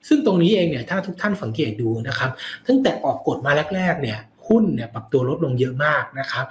[0.08, 2.30] ซึ่งตรงนี้เองเนี่ยถ้าทุกท่านสังเกตดูนะครับ
[2.66, 6.44] ตั้งแต่ออกกฎมาแรกๆเนี่ยหุ้นเนี่ยปรับตัวลดลงเยอะมากนะครับ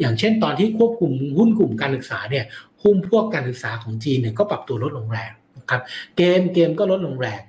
[0.00, 2.44] อย่างเช่นตอนที่ควบคุมหุ้นกลุ่มการศึกษาเนี่ย
[2.82, 5.80] หุ้นพวกการศึกษาของจีนเนี่ยก็ปรับตัวลดลงแรงนะครับ
[6.16, 7.40] เกมเกมก็ลดลงแรง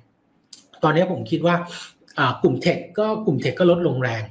[0.82, 1.56] ตอนนี้ผมคิดว่า
[2.42, 4.22] กลุ่มเทคก็กลุ่มเทคก็ลดลงแรง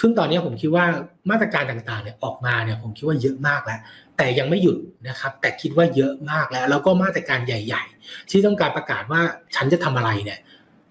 [0.00, 0.84] ซึ่งตอนนี้ผมคิดว่า
[1.30, 3.80] มาตรการต่างๆเนี่ยออกมาเนี่ยผมคิดว่าเยอะมากแล้ว
[4.16, 4.76] แต่ยังไม่หยุด
[5.08, 9.20] นะครับ แต่คิดว่าเยอะมากแล้ว แล้วก็มาตรการใหญ่ ๆ ที่ต้องการประกาศว่า
[9.56, 10.38] ฉันจะทำอะไรเนี่ย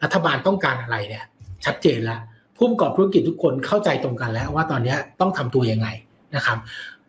[0.03, 1.25] รัฐบาลต้องการอะไรเนี่ย
[1.65, 2.19] ชัดเจนแล้ว
[2.57, 5.87] ผู้ประกอบธุรกิจทุกคนเข้าใจตรงกันแล้วว่าตอนนี้ต้องทำตัวยังไง
[6.35, 6.57] นะครับ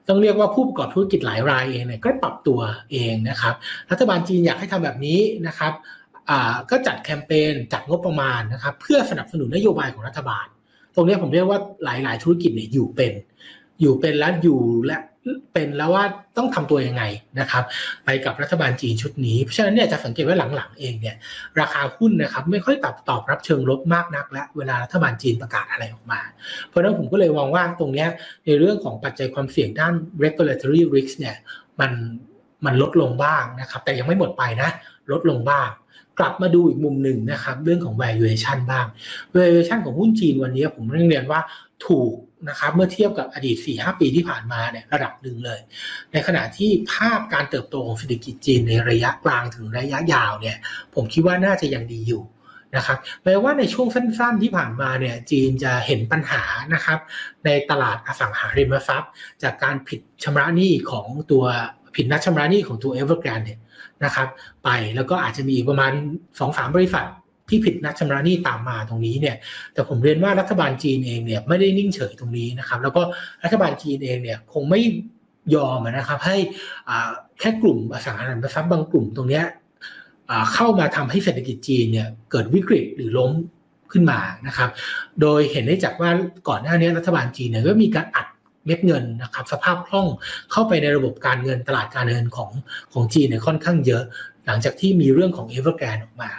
[0.08, 2.60] ต้องเรียกว่าผู้ประกอบธุรกิจหลายรายเองเนี่ยก็ปรับตัว
[2.92, 3.54] เองนะครับ
[3.90, 5.72] รัฐบาลจีนอยากให้ทำแบบนี้นะครับ
[6.70, 10.46] ก็จัดแคมเปญจัดงบประมาณนะครับ เพื่อสนับสนุนนโยบายของรัฐบาล
[10.94, 13.12] ตรงนี้ผมเรียกว่าหลาย ๆ ธุรกิจเนี่ยอยู่เป็น
[13.80, 14.96] อยู่เป็นแล้วอยู่และ
[15.52, 16.04] เป็นแล้วว่า
[16.36, 17.02] ต้องทำตัวยังไง
[17.40, 17.64] นะครับ
[18.04, 21.16] ไปกับรัฐบาลจีนชุดนี้ เพราะฉะนั้นเนี่ยจะสังเกตว่าหลังๆเองเนี่ย
[21.60, 26.20] ราคาหุ้นนะครับไม่ค่อยตอบตอบรับเชิงลบมากนัก และเวลารัฐบาลจีนประกาศอะไรออกมา
[26.66, 28.06] เพราะฉะนั้นผมก็เลยมองว่าตรงนี้
[28.46, 29.94] ในเรื่องของปัจจัยความเสี่ยงด้าน
[30.24, 31.36] regulatory risk เนี่ย
[31.80, 31.92] มัน
[32.64, 34.70] มันลดลงบ้างนะครับ แต่ยังไม่หมดไปนะ
[35.12, 35.68] ลดลงบ้าง
[36.18, 38.86] กลับมาดูอีกมุมหนึ่งนะครับ เรื่องของ valuation บ้าง
[39.36, 41.40] valuation ของหุ้นจีนวันนี้ผมเรียนว่า
[41.86, 42.12] ถูก
[42.48, 45.60] นะครับเมื่อเทียบกับอดีต 4-5 ปีที่ผ่านมาเนี่ยระดับหนึ่งเลย
[46.12, 50.56] ในขณะที่ภาพการเติบโตของเศรษฐกิจจีนในระยะกลางถึงระยะยาวเนี่ย
[50.94, 52.22] ผมคิดว่าน่าจะยังดีอยู่
[52.76, 56.42] นะครับแม้ว่าในช่วงสั้นๆที่ผ่านมาเนี่ยจีนจะเห็นปัญหา
[56.74, 56.98] นะครับ
[57.44, 59.12] ในตลาดอสังหาริมทรัพย์
[59.42, 61.44] จากการผิดชำระหนี้ของตัว
[61.96, 63.60] ผิดนัดชำระหนี้ของตัว Evergrande เนี่ย
[64.04, 64.28] นะครับ
[64.64, 67.06] ไปแล้วก็อาจจะมีประมาณ2อสบริษัท
[67.48, 69.36] ที่ผิดนัดชำระหนี้ตามมาตรงนี้เนี่ย
[69.72, 73.02] แต่ผมเรียนว่ารัฐบาลจีนเองเนี่ยไม่ได้นิ่งเฉยตรงนี้นะครับ แล้วก็
[73.44, 74.80] รัฐบาลจีนเองเนี่ยคงไม่
[75.54, 76.36] ยอมนะครับให้
[77.40, 79.42] แค่กลุ่มอสังหาริมทรัพย์บางกลุ่มตรงนี้
[80.54, 83.32] เข้ามาทำให้เศรษฐกิจจีนเนี่ยเกิดวิกฤตหรือล้ม
[83.92, 84.70] ขึ้นมานะครับ
[85.20, 86.10] โดยเห็นได้จากว่า
[86.48, 88.26] ก่อนหน้านี้รัฐบาลจีนเนี่ยก็มีการอัด
[88.66, 90.06] เม็ดเงินนะครับสภาพคล่อง
[90.52, 92.50] เข้าไปในระบบการเงินตลาดการเงินของ
[92.92, 94.02] ของจีนเนี่ยค่อนข้างเยอะ
[94.46, 96.30] หลังจากที่มีเรื่องของ Evergrande ออกมา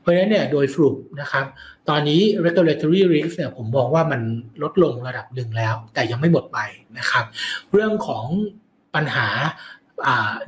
[0.00, 1.44] เพราะฉะนั้นเนี่ยโดยสรุปนะครับ
[1.88, 4.20] ตอนนี้ regulatory risk เนี่ยผมมองว่ามัน
[4.62, 6.58] ลดลงระดับหนึ่งแล้ว แต่ยังไม่หมดไป
[6.98, 7.24] นะครับ
[7.72, 8.24] เรื่องของ
[8.94, 9.28] ปัญหา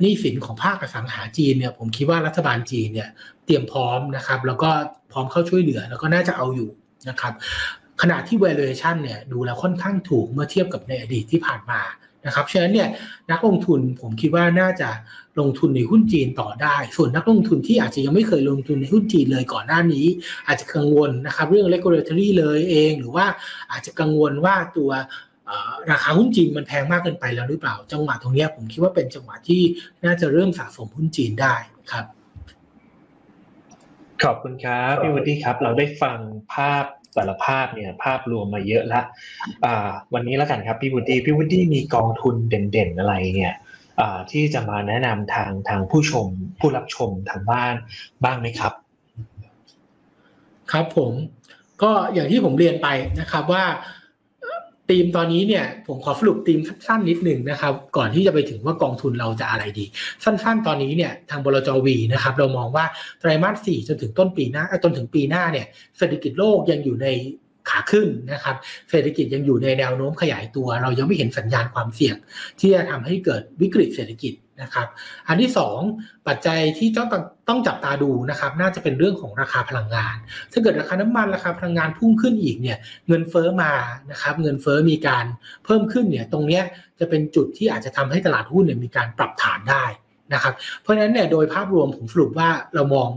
[0.01, 3.09] หนี้สินของภาคอสังหาจีนเนี่ยผมคิดว่ารัฐบาลจีนเนี่ย
[3.45, 4.69] เตรียมพร้อมนะครับแล้วก็
[5.11, 6.69] พร้อมเข้าช่วยเหลือแล้วก็น่าจะเอาอยู่
[7.09, 7.33] นะครับ
[8.01, 11.81] ขณะที่ valuation เนี่ยดูแล้วค่อนข้างถูกเมื่อเทียบกับในอดีตที่ผ่านมา
[12.27, 12.89] นะครับฉะนั้นเนี่ย
[13.31, 14.89] นักลงทุนผมคิดว่าน่าจะ
[15.39, 20.05] ลงทุนในหุ้นจีนต่อได้ ส่วนนักลงทุนที่อาจจะยังไม่เคยลงทุนในหุ้นจีนเลยก่อนหน้านี้
[20.47, 23.25] อาจจะกังวลนะครับเรื่อง regulatory เลยเอง หรือว่า
[23.71, 24.91] อาจจะกังวลว่าตัว
[25.91, 29.61] ราคาหุ้นจีนมันแพงมากเกินไปแล้วหรือเปล่า จังหวะตรงนี้ผมคิดว่าเป็นจังหวะที่
[30.05, 31.55] น่าจะเริ่มสะสมหุ้นจีนได้
[31.91, 32.05] ครับ
[34.23, 36.17] ขอบคุณครับพี่วุฒิครับ เราได้ฟัง
[36.53, 36.85] ภาพ
[37.17, 39.01] แต่ละภาพเนี่ยภาพรวมมาเยอะละ
[40.13, 43.53] วันนี้แล้วกันครับพี่วุฒิพี่วุฒิมีกองทุนเด่นๆอะไรเนี่ย
[44.31, 46.27] ที่จะมาแนะนำทางทางผู้ชม
[46.59, 47.73] ผู้รับชมทางบ้าน
[48.23, 48.73] บ้างไหมครับ
[50.71, 51.11] ครับผม
[51.83, 52.87] ก็อย่างที่ผมเรียนไป
[53.19, 53.63] นะครับว่า
[54.89, 59.85] ธีมตอนนี้เนี่ยผมขอสรุปธีมสั้นๆนิดหนึ่งนะครับ ก่อนที่จะไปถึงว่ากองทุนเราจะอะไรดี
[60.23, 62.85] สั้นๆ ตอนนี้เนี่ยทางบลจวีนะครับ เรามองว่า
[63.19, 65.65] ไตรมาสสี่จนถึงต้นปีหน้าจนถึงปีหน้าเนี่ย
[65.97, 67.07] เศรษฐกิจโลกยังอยู่ใน
[67.69, 68.55] ขาขึ้นนะครับ
[68.91, 72.15] เศรษฐกิจยังอยู่ในแนวโน้มขยายตัว เรายังไม่เห็นสัญญาณความเสี่ยง
[72.59, 74.87] ที่จะทำให้เกิดวิกฤตเศรษฐกิจ นะครับ
[75.27, 75.51] อันที่
[75.89, 77.07] 2 ปัจจัยที่ต้อง
[77.49, 80.15] ต้องจับตาดูนะครับน่าจะเป็นเรื่องของราคาพลังงาน
[80.51, 82.77] ถ้าเกิดราคาน้ำมันราคาพลังงานพุ่งขึ้นอีกเนี่ย
[83.07, 83.71] เงินเฟ้อมา
[84.11, 85.25] นะครับเงินเฟ้อมีการ
[85.65, 86.63] เพิ่มขึ้นเนี่ยตรงเนี้ย
[86.99, 89.85] จะเป็นจุดที่อาจจะทำให้ตลาดหุ้นเนี่ยมีการปรับฐานได้
[90.33, 93.09] นะครับเพราะฉะนั้นเนี่ยโดยภาพรวมผมสรุปว่าเรามอง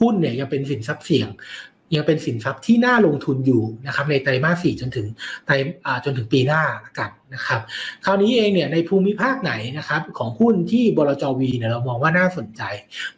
[0.00, 1.28] หุ้นเนี่ยยังเป็นสินทรัพย์เสี่ยง
[1.94, 5.06] ยังเป็นสินทรัพย์ที่น่าลงทุนอยู่นะครับในไตรมาสสี่จนถึง
[5.46, 5.52] ไตร
[6.04, 6.62] จนถึงปีหน้า
[6.98, 7.60] กันนะครับ
[8.04, 12.62] คราวนี้เองเนี่ยในภูมิภาคไหนนะครับของหุ้นที่บลจวีเนี่ยเรามองว่าน่าสนใจ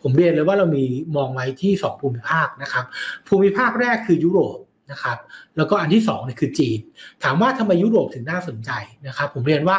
[0.02, 0.84] ผมเรียนเลยว่าเรามี
[1.16, 2.84] มองไว้ที่ 2 ภูมิภาคนะครับ
[3.28, 4.58] ภูมิภาคแรกคือยุโรป
[4.90, 5.18] นะครับ
[5.56, 6.78] แล้วก็อันที่2เนี่ยคือจีน
[7.22, 8.70] ถามว่าทำไมยุโรปถึงน่าสนใจ
[9.06, 9.76] นะครับผมเรียนว่า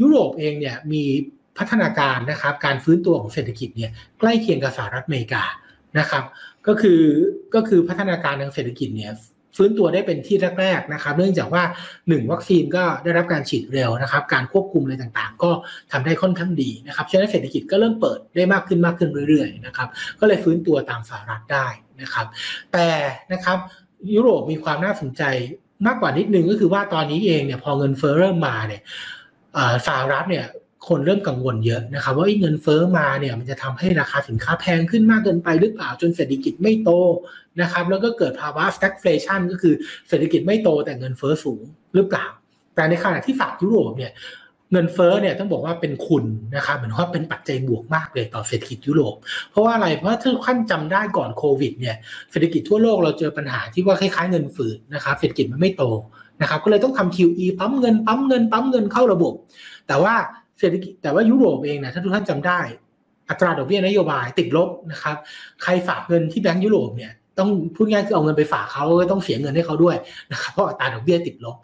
[0.00, 1.02] ยุโรปเองเนี่ยมี
[1.58, 5.44] พัฒนาการนะครับการฟื้นตัวของเศรษฐกิจเนี่ยใกล้เคียงกับสหรัฐอเมริกา
[5.98, 6.24] นะครับ
[6.68, 7.00] ก็คือ
[7.54, 9.12] ก็คือพัฒนาการทางเศรษฐกิจเนี่ย
[9.56, 11.62] ฟื้นตัวได้เป็นที่แรกๆนะครับ เนื่องจากว่า
[11.96, 15.50] 1 วัคซีนก็ได้รับการฉีดเร็วนะครับ การควบคุมอะไรต่างๆ ก็
[15.92, 19.88] ทำได้ค่อนข้างดีนะครับฉะนั้นเศรษฐกิจก็เริ่มเปิดได้มากขึ้นมากขึ้นเรื่อยๆนะครับ
[20.20, 21.66] ก็เลยฟื้นตัวตามสหรัฐได้
[22.02, 22.26] นะครับ
[22.72, 22.88] แต่
[23.32, 23.58] นะครับ
[24.14, 25.22] ยุโรปมีความน่าสนใจ
[25.86, 28.82] มากกว่านิดนึงก็คือว่าตอนนี้เองเนี่ยพอเงินเฟ้อเริ่มมาเนี่ย
[29.86, 30.44] สหรัฐเนี่ย
[30.88, 36.90] คนเริ่มกังวลเยอะนะครับว่าเงินเฟ้อมาเนี่ยมันจะทำให้ราคาสินค้าแพงขึ้นมากเกินไปหรือเปล่าจนเศรษฐกิจไม่โต
[37.60, 39.74] นะครับแล้วก็เกิดภาวะ stagflation ก็คือ
[40.08, 41.62] เศรษฐกิจไม่โตแต่เงินเฟ้อสูง
[41.94, 42.26] หรือเปล่า
[42.74, 44.12] แต่ในขณะที่ฝั่งยุโรปเนี่ย
[44.72, 46.24] เงินเฟ้อเนี่ยต้องบอกว่าเป็นคุณ
[46.56, 49.14] นะครับเหมือนว่าเป็นปัจจัยบวกมากเลยต่อเศรษฐกิจยุโรป
[49.50, 51.96] เพราะว่าอะไรเพราะถ้าท่านจำได้ก่อนโควิดเนี่ย
[52.30, 55.84] เศรษฐกิจทั่วโลกเราเจอปัญหาที่ว่าคล้ายๆเงินฝืดนะครับเศรษฐกิจมันไม่โต
[56.42, 59.32] นะครับก็เลยต้องทำ QE ปั๊มเงินปั๊มเงินปั๊มเงินเข้าระบบ
[59.88, 60.14] แต่ว่า
[60.58, 62.60] เศรษฐกิจแต่ว่ายุโรปเองนะถ้าทุกท่านจำได้
[63.30, 65.16] อัตราดอกเบี้ยนโยบายติดลบนะครับ
[65.62, 69.96] ใครฝากเงินที่แบงก์ยุโรปเนี่ยต้องพูดง่ายคือเอาเงินไปฝากเขาก็ต้องเสียเงินให้เขาด้วย
[70.32, 71.56] นะครับเพราะอัตราดอกเบี้ยติดลบ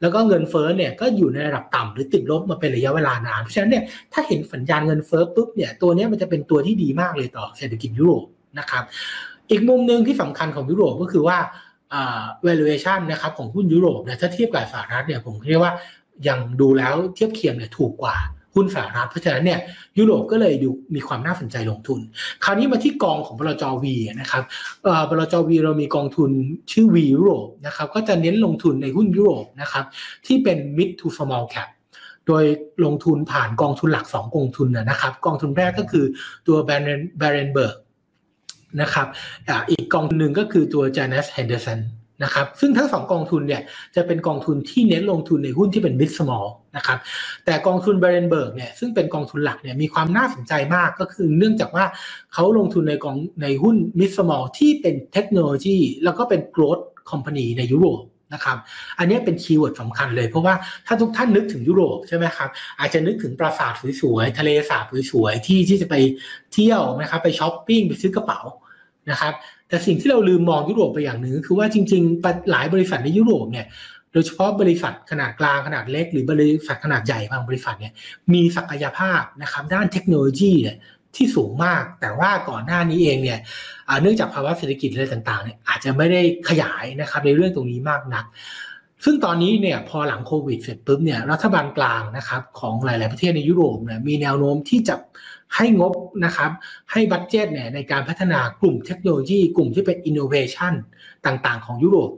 [0.00, 8.24] แล้วก็เงินเฟ้อเนี่ยก็อยู่ในระดับต่ำหรือติดลบมาเป็นระยะเวลานานเพราะฉะนั้นเนี่ยถ้าเห็นสัญญาณเงินเฟ้อปุ๊บเนี่ยตัวนี้มันจะเป็นตัวที่ดีมากเลยต่อเศรษฐกิจยุโรป
[8.58, 8.82] นะครับ
[9.50, 11.38] อีกมุมหนึ่งที่สำคัญของยุโรปก็คือว่า
[12.46, 15.72] valuation นะครับของหุ้นยุโรปเนี่ยถ้าเทียบกับสหรัฐเนี่ยผมเรียกว่า
[16.28, 18.16] ยังดูแล้วเทียบเคียงเนี่ยถูกกว่า
[18.56, 19.60] หุ้นสหรัฐเพราะฉะนั้นเนี่ย
[19.98, 22.00] ยุโรปก็เลยดูมีความน่าสนใจลงทุน
[22.44, 24.42] คราวนี้มาที่กองของบลจวีนะครับ
[25.10, 26.30] บลจวีเรามีกองทุน
[26.72, 29.84] ชื่อวียุโรปนะครับก็จะเน้นลงทุนในหุ้นยุโรปนะครับ
[30.26, 31.68] ที่เป็น mid to small cap
[32.26, 32.44] โดย
[32.84, 36.04] ลงทุนผ่านกองทุนหลัก 2 กองทุนนะครับ กองทุนแรกก็คือ
[36.46, 36.94] ตัว b a r e
[37.46, 37.76] n b e r g
[38.80, 39.06] นะครับ
[39.70, 41.80] อีกกองทุนหนึ่งก็คือตัว Janus Henderson
[42.24, 43.62] นะครับซึ่งทั้งสองกองทุนเนี่ย
[43.96, 46.46] จะเป็นกองทุนที่เน้นลงทุนในหุ้นที่เป็น mid small
[46.76, 46.98] นะครับ
[47.44, 51.84] แต่กองทุน b บ r e n b e r g เนี่ยซึ่งเป็นกองทุนหลักเนี่ยมีความน่าสนใจมากก็คือเนื่องจากว่า
[52.32, 58.02] เขาลงทุนในกองในหุ้น mid small ที่เป็นเทคโนโลยีแล้วก็เป็น growth company ในยุโรป
[58.34, 58.58] นะครับ
[58.98, 60.54] อันนี้เป็น keyword สำคัญเลยเพราะว่า
[60.86, 62.48] ถ้าทุกท่านนึกถึงยุโรปใช่ไหมครับ
[62.80, 65.94] อาจจะนึกถึงปราสาทสวยๆทะเลสาบสวยๆที่ที่จะไป
[66.52, 68.40] เที่ยวนะครับไปช้อปปิ้งไปซื้อกระเป๋า
[69.10, 69.34] นะครับ
[69.68, 73.66] แต่สิ่งที่เราลืมมองยุโรปไปอย่างหนึ่งคือว่าจริงๆ หลายบริษัทในยุโรปเนี่ย
[74.12, 77.92] โดยเฉพาะบริษัทขนาดกลางขนาดเล็ก หรือบริษัทขนาดใหญ่บางบริษัทเนี่ย
[78.32, 80.76] มีศักยภาพนะครับด้านเทคโนโลยีเนี่ย
[81.16, 83.38] ที่สูงมาก แต่ว่าก่อนหน้านี้เองเนี่ย
[84.02, 88.24] เนื่องจากภาวะเศรษฐกิจอะไรต่างๆเนี่ยอาจจะไม่ได้ขยายนะครับในเรื่องตรงนี้มากนัก
[89.04, 94.94] ซึ่งตอนนี้เนี่ยพอหลังโควิดเสร็จปุ๊บเนี่ยรัฐบาลกลางนะครับของหลาย ๆ ประเทศในยุโรปเนี่ยมีแนวโน้มที่จะ
[95.56, 95.92] ให้งบ
[96.24, 96.50] นะครับ
[96.92, 100.74] ให้ budget เนี่ยในการพัฒนากลุ่มเทคโนโลยี กลุ่มที่เป็นอินโนเวชัน
[101.26, 102.10] ต่างๆ ของยุโรป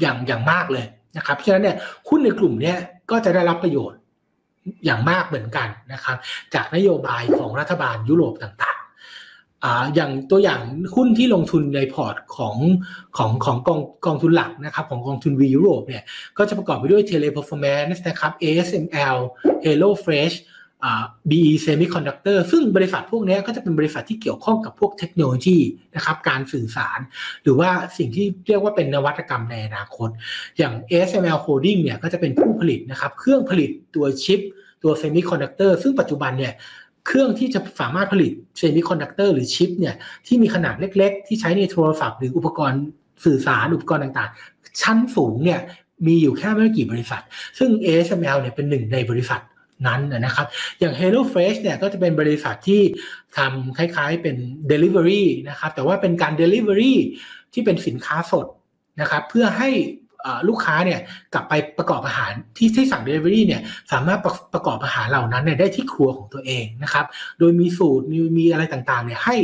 [0.00, 0.86] อย่างอย่างมากเลย
[1.16, 1.76] นะครับเพราะฉะนั้นเนี่ย
[2.08, 2.74] หุ้นในกลุ่มนี้
[3.10, 3.98] ก็จะได้รับประโยชน์
[4.84, 6.16] อย่างมากเหมือนกันนะครับ
[6.54, 10.60] จากนโยบายของรัฐบาลยุโรปต่างๆอย่างตัวอย่าง
[10.96, 12.56] หุ้นที่ลงทุนในพอร์ตของ
[13.16, 16.02] ของของกองกองทุนหลักนะครับของกองทุนวียุโรปเนี่ย
[16.38, 19.16] ก็จะประกอบไปด้วย Teleperformance นะครับ ASML
[19.64, 20.34] Hello Fresh
[21.30, 25.58] BE Semiconductor ซึ่งบริษัทพวกนี้ก็จะเป็นบริษัทที่เกี่ยวข้องกับพวกเทคโนโลยี
[25.96, 26.98] นะครับการสื่อสาร
[27.42, 30.08] หรือว่าสิ่งที่เรียกว่าเป็นนวัตกรรมในอนาคต
[30.58, 34.40] อย่าง ASML Holding เนี่ยก็จะเป็นผู้ผลิตนะครับเครื่องผลิตตัวชิป
[34.82, 36.52] ตัวเซมิคอนดักเตอร์ซึ่งปัจจุบันเนี่ย
[37.06, 39.94] เครื่องที่จะสามารถผลิตเซมิคอนดักเตอร์หรือชิปเนี่ย
[40.26, 42.82] ที่มีขนาดเล็กๆ ที่ใช้ในโทรศัพท์หรืออุปกรณ์
[43.24, 45.60] สื่อสารอุปกรณ์ต่างๆ ชั้นสูงเนี่ย
[46.06, 47.22] มีอยู่แค่ไม่กี่บริษัท
[47.58, 49.40] ซึ่ง ASML เนี่ยเป็นหนึ่งในบริษัท
[49.86, 50.46] นั้นนะครับ
[50.80, 52.82] อย่าง Hello Fresh เนี่ยก็จะเป็นบริษัทที่
[53.36, 54.36] ทำคล้ายๆเป็น
[54.72, 56.94] Delivery นะครับ แต่ว่าเป็นการ Delivery
[57.52, 58.46] ที่เป็นสินค้าสด
[59.00, 59.70] นะครับ เพื่อให้
[60.48, 61.00] ลูกค้าเนี่ย
[61.34, 63.62] กลับไปประกอบอาหารที่ที่สั่ง Delivery เนี่ย
[63.92, 67.06] สามารถประประกอบอาหารเหล่านั้นเนี่ยได้ที่ครัวของตัวเองนะครับ
[67.38, 69.36] โดยมีสูตรมีมีอะไรต่างๆเนี่ยให้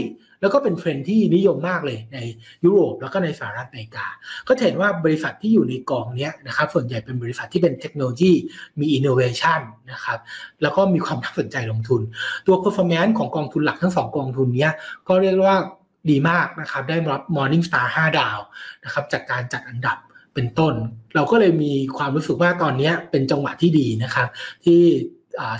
[0.43, 2.19] แล้วก็เป็นเทรนด์ที่นิยมมากเลยใน
[2.65, 4.07] ยุโรปแล้วก็ในสหรัฐอเมริกา
[4.47, 8.33] ก็เห็นว่าบริษัทที่อยู่ในกองนี้นะครับส่วนใหญ่เป็นบริษัทที่เป็นเทคโนโลยี
[8.81, 9.61] มีอินโนเวชัน
[9.93, 10.19] นะครับ
[10.63, 12.01] แล้วก็มีความน่าสนใจลงทุน
[12.47, 14.69] ตัว performance ของกองทุนหลักทั้งสองกองทุนนี้
[15.09, 15.59] ก็เรียกว่า
[16.11, 18.39] ดีมากนะครับได้รับ Morning Star 5 ดาว
[18.85, 19.99] นะครับจากการจัดอันดับ
[20.35, 20.75] เป็นต้น
[21.15, 24.29] เราก็เลยมีความรู้สึกว่าตอนนี้เป็นจังหวะที่ดีนะครับ
[24.65, 24.81] ที่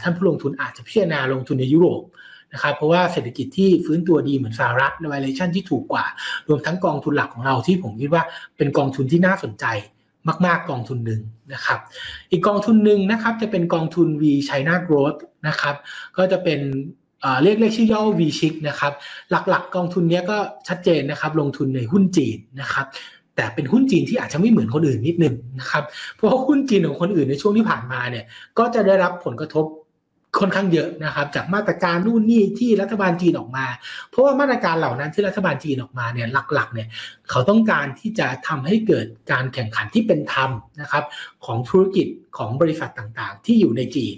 [0.03, 2.03] ท่านผู้ลงทุนอาจจะพิจารณาลงทุนในยุโรป
[2.53, 6.05] นะครับเพราะว่าเศรษฐกิจที่ฟื้นตัวดีเหมือนสหรัฐ valuation ที่ถูกกว่า
[6.49, 8.23] รวมทั้งกองทุนหลักของเราที่ผมคิดว่า
[8.57, 9.67] เป็นกองทุนที่น่าสนใจ
[10.47, 11.21] มาก ๆ กองทุนหนึ่ง
[11.53, 11.79] นะครับ
[12.31, 15.75] อีกกองทุนหนึ่งนะครับจะเป็นกองทุน V China Growth นะครับ
[16.17, 16.61] ก็จะเป็น
[17.43, 18.93] เรียกเรียกชื่อย่อ V Chic นะครับ
[19.31, 20.39] หลัก ๆ กองทุนนี้ก็
[20.69, 22.87] ชัดเจนนะครับ ลงทุนในหุ้นจีนนะครับ
[23.37, 25.85] แต่เป็นหุ้นจีนที่อาจจะไม่เหมือนคนอื่นนิดนึงนะครับ
[26.15, 28.25] เพราะว่าหุ้นจีนของคนอื่นในช่วงที่ผ่านมาเนี่ย
[28.59, 29.65] ก็จะได้รับผลกระทบ
[30.39, 33.67] ค่อนข้างเยอะนะครับ จากมาตรการนู่นนี่ที่รัฐบาลจีนออกมา
[34.11, 36.89] เพราะว่ามาตรการเหล่านั้นที่รัฐบาลจีนออกมาเนี่ยหลักๆเนี่ย
[37.31, 41.05] เขาต้องการที่จะทำให้เกิดการแข่งขันที่เป็นธรรมนะครับ
[41.45, 42.07] ของธุรกิจ
[42.39, 44.17] ของบริษัทต่างๆ ที่อยู่ในจีน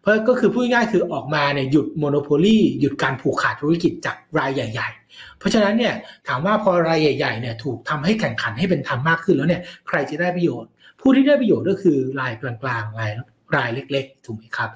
[0.00, 5.94] เพราะก็คือพูดง่ายๆคือออกมาเนี่ยหยุดโมโนโพลีหยุดการผูกขาดธุรกิจจากรายใหญ่ ๆ เพราะฉะนั้นเนี่ย
[6.26, 13.10] ถามว่าพอรายใหญ่ๆเนี่ยถูกทำให้แข่งขันให้เป็นธรรมมากขึ้นแล้วเนี่ยใครจะได้ประโยชน์ ผู้ที่ได้ประโยชน์ก็คือรายกลางๆราย
[13.56, 14.70] รายเล็กๆ ถูกไหมครับ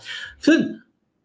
[0.47, 0.61] ซึ่ง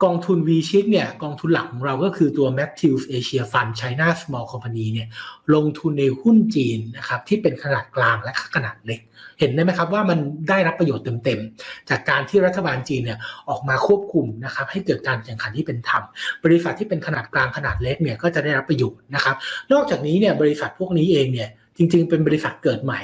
[0.06, 5.08] กองทุน V ชิ c เนี่ยกองทุนหลักของเราก็คือตัว Matthews Asia Fund China Small Company เนี่ย
[5.56, 9.00] ลงทุนในหุ้นจีนนะครับที่เป็นขนาดกลางและขนาดเล็ก
[9.40, 10.20] เห็นได้ไหมครับว่ามัน
[10.50, 13.20] ได้รับประโยชน์เต็มๆ จากการที่รัฐบาลจีนเนี่ย
[13.50, 16.04] ออกมาควบคุมนะครับให้เกิดการแข่งขันที่เป็นธรรม
[16.44, 19.36] บริษัทที่เป็นขนาดกลางขนาดเล็กเนี่ยก็จะได้รับประโยชน์นะครับ
[19.74, 23.00] นอกจากนี้เนี่ยบริษัทพวกนี้เองเนี่ยจริงๆ เป็นบริษัทเกิดใหม่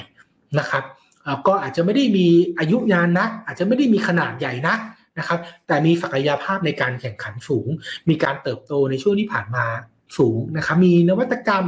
[0.58, 0.84] นะครับ
[1.46, 2.26] ก็อาจจะไม่ได้มี
[2.58, 4.78] อายุยานนัก อาจจะไม่ได้มีขนาดใหญ่นัก
[5.18, 7.68] นะครับ แต่มีศักยภาพในการแข่งขันสูง
[8.08, 9.66] มีการเติบโตในช่วงที่ผ่านมา
[10.18, 11.66] สูงนะครับมีนวัตกรรม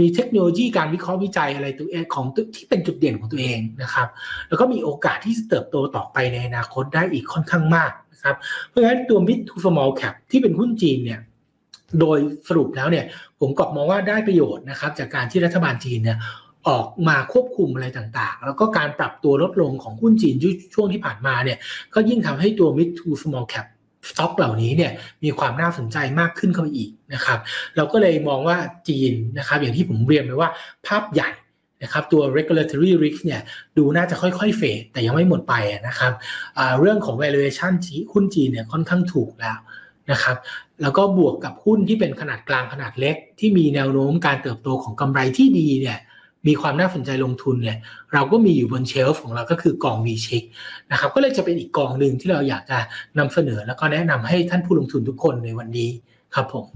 [0.00, 4.08] มีเทคโนโลยีการวิเคราะห์วิจัยอะไรตัวเองของที่เป็นจุดเด่นของตัวเองนะครับ
[4.48, 8.36] แล้วก็มีโอกาสที่จะเติบโตต่อไปในอนาคตได้อีกค่อนข้างมากนะครับ
[8.68, 11.20] เพราะฉะนั้นตัว mid to small cap ที่เป็นหุ้นจีนเนี่ย
[12.00, 13.04] โดยสรุปแล้วเนี่ย
[13.40, 16.18] ผมกอบมองว่าได้ประโยชน์นะครับ จากการที่รัฐบาลจีนเนี่ย
[16.68, 20.34] ออกมาควบคุมอะไรต่างๆ แล้วก็การปรับตัวลดลงของหุ้นจีน
[20.74, 21.58] ช่วงที่ผ่านมาเนี่ย
[21.94, 23.66] ก็ยิ่งทำให้ตัว mid to small cap
[24.08, 24.92] สต็อกเหล่านี้เนี่ย
[25.24, 27.38] มีความน่าสนใจมากขึ้นเข้าไปอีกนะครับ
[27.76, 28.56] เราก็เลยมองว่า
[28.88, 30.50] จีนนะครับอย่างที่ผมเรียนไปว่า
[30.86, 31.30] ภาพใหญ่
[31.82, 33.42] นะครับตัว regulatory risk เนี่ย
[33.76, 35.54] ดูน่าจะค่อยๆเฟดแต่ยังไม่หมดไป
[35.88, 36.12] นะครับ
[36.80, 37.72] เรื่องของ valuation
[38.12, 39.58] หุ้นจีนเนี่ยค่อนข้างถูกแล้ว
[40.12, 40.36] นะครับ
[40.82, 45.98] แล้วก็บวกกับหุ้นที่เป็นขนาดกลางขนาดเล็ก ที่มีแนวโน้มการเติบโตของกำไรที่ดีเนี่ย
[46.46, 47.78] มีความน่าสนใจลงทุนเนี่ย
[48.12, 50.42] เราก็มีอยู่บนเชลฟ์ของเราก็คือกองวีเช็ค
[50.90, 52.78] นะครับก็เลยจะเป็นอีกกองหนึ่งที่เราอยากจะ
[53.18, 55.88] นำเสนอ แล้วก็แนะนำให้ท่านผู้ลงทุนทุกคนในวันนี้
[56.34, 56.66] ครับผม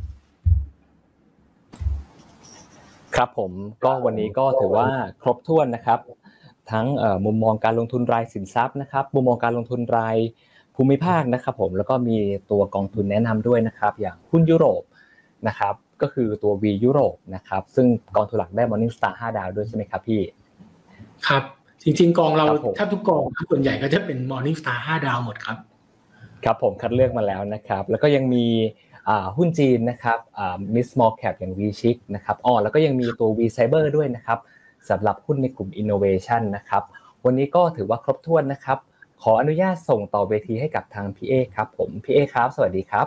[3.16, 3.52] ครับผม
[3.84, 4.88] ก็วันนี้ก็ถือว่า
[5.22, 6.00] ครบถ้วนนะครับ
[6.70, 6.86] ทั้ง
[7.24, 10.16] มุมมองการลงทุนรายสินทรัพย์นะครับ มุมมองการลงทุนราย
[10.76, 12.16] ภูมิภาคนะครับ ผมแล้วก็มี
[12.50, 14.82] ตัวกองทุนแนะนำด้วยนะครับ อย่างหุ้นยุโรป
[15.48, 17.86] นะครับก็คือตัว V ยุโรปนะครับซึ่ง
[18.16, 20.20] กองทุนหลักได้ Morning Star 5 ดาวด้วยใช่ไหมครับพี่
[21.26, 21.42] ครับ
[21.82, 22.46] จริงๆ กองเรา
[22.78, 25.56] ถ้าทุกกองส่วนใหญ่ก็จะเป็น Morning Star 5 ดาวหมดครับ
[26.44, 28.46] ครับผมคัดเลือกมาแล้วนะครับ แล้วก็ยังมี
[29.36, 30.18] หุ้นจีนนะครับ
[30.74, 34.38] mid small cap อย่าง V Chic นะครับอ๋อแล้วก็ยังมีตัว V Cyber ด้วยนะครับ
[34.90, 36.82] สำหรับหุ้นในกลุ่ม Innovation นะครับ
[37.24, 38.78] วันนี้ก็ถือว่าครบถ้วนนะครับ
[39.22, 43.06] ขออนุญาตส่งต่อเวทีให้กับทางพี่เอครับผมพี่เอครับ สวัสดีครับ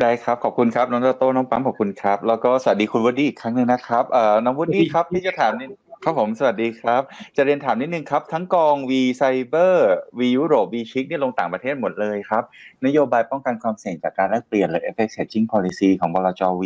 [0.00, 5.68] ได้ครับ ขอบคุณครับน้องโต้น้องปั๊มขอบคุณครับ แล้วก็สวัสดีคุณวดี้อีกครั้งหนึ่งนะครับเอ่อน้องวดี้ครับที่จะถามนี่
[6.04, 7.02] ครับผมสวัสดีครับ
[7.36, 9.76] จะเรียนถามนิดนึงครับ ทั้งกอง V Cyber
[10.18, 12.42] V ยุโรป V ชิกนี่ลงต่างประเทศหมดเลยครับ
[12.86, 16.62] นโยบายป้องกันความเสี่ยงจากการแลกเปลี่ยนหรือ FX hedging policy ของบลจ V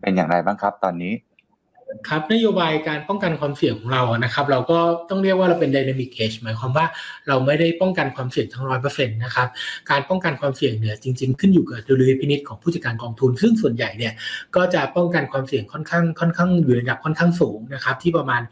[0.00, 1.12] เป็นอย่างไรบ้างครับตอนนี้
[2.08, 4.78] ครับนโยบายการป้องกันความเสี่ยงของเรานะครับ เราก็
[5.10, 6.86] ต้องเรียกว่าเราเป็น dynamic hedge หมายความว่า
[7.28, 9.48] เราไม่ได้ป้องกันความเสี่ยงทั้งร้อยเปอร์เซ็นต์นะครับ
[9.90, 14.12] การป้องกันความเสี่ยงเนี่ยจริง ๆ ขึ้นอยู่กับดุลยพินิจของผู้จัดการกองทุน ซึ่งส่วนใหญ่เนี่ย
[14.56, 18.42] ก็จะป้องกันความเสี่ยงค่อนข้างค่อนข้างอยู่ในระดับค่อนข้างสูงนะครับที่ประมาณ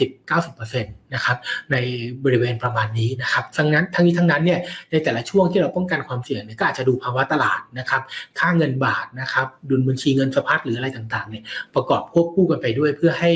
[0.00, 1.36] 80-90%นต์ นะครับ
[1.72, 1.76] ใน
[2.24, 8.02] บริเวณประมาณนี้นะครับทั้งนั้นทั้งนี้ทั้งนั้นเนี่ยในแต่ละช่วงที่เราป้องกันความเสี่ยงเนี่ยก็อาจจะดูภาวะตลาดนะครับ
[8.38, 11.44] ค่าเงินบาทนะครับดุลบัญชีเงินสะพัดหรืออะไรต่างๆเนี่ย
[11.74, 13.30] ประกอบควบคู่กันไปด้วยเพื่อให้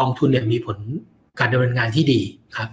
[0.00, 0.78] กองทุนเนี่ยมีผล
[1.40, 2.20] การดำเนินงานที่ดี
[2.56, 2.68] ครับ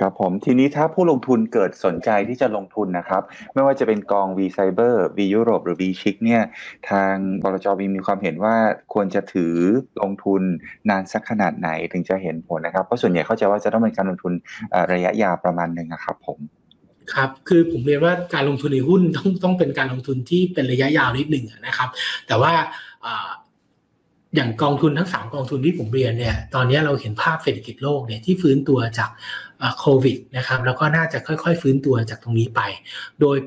[0.00, 3.22] ครับผมทีนี้ถ้าผู้ลงทุนเกิดสนใจที่จะลงทุนนะครับ
[3.54, 6.42] ไม่ว่าจะเป็นกอง V Cyber V Europe หรือ V Chic เนี่ย
[6.90, 8.54] ทางบลจวีมีความเห็นว่า
[8.94, 9.54] ควรจะถือ
[10.02, 10.42] ลงทุน
[10.90, 14.32] นานสักขนาดไหนถึงจะเห็นผลนะครับ เพราะส่วนใหญ่เข้าใจว่าจะต้องเป็นการลงทุน
[14.92, 16.38] ระยะยาวประมาณหนึ่งนะครับผม
[17.14, 21.88] ครับ คือผมเรียนว่าการลงทุนในหุ้นต้องต้องเป็นการลงทุนที่เป็นระยะยาวนิดหนึ่งนะครับ
[22.26, 22.52] แต่ว่า
[24.36, 29.10] อย่างกองทุนทั้งสามกองทุนที่ผมเรียนเนี่ย ตอนนี้เราเห็นภาพเศรษฐกิจโลกเนี่ยที่ฟื้นตัวจาก
[29.78, 32.60] โควิดนะครับแล้วก็น่าจะค่อยๆ ฟื้นตัวจากตรงนี้ไป
[33.22, 33.38] โดย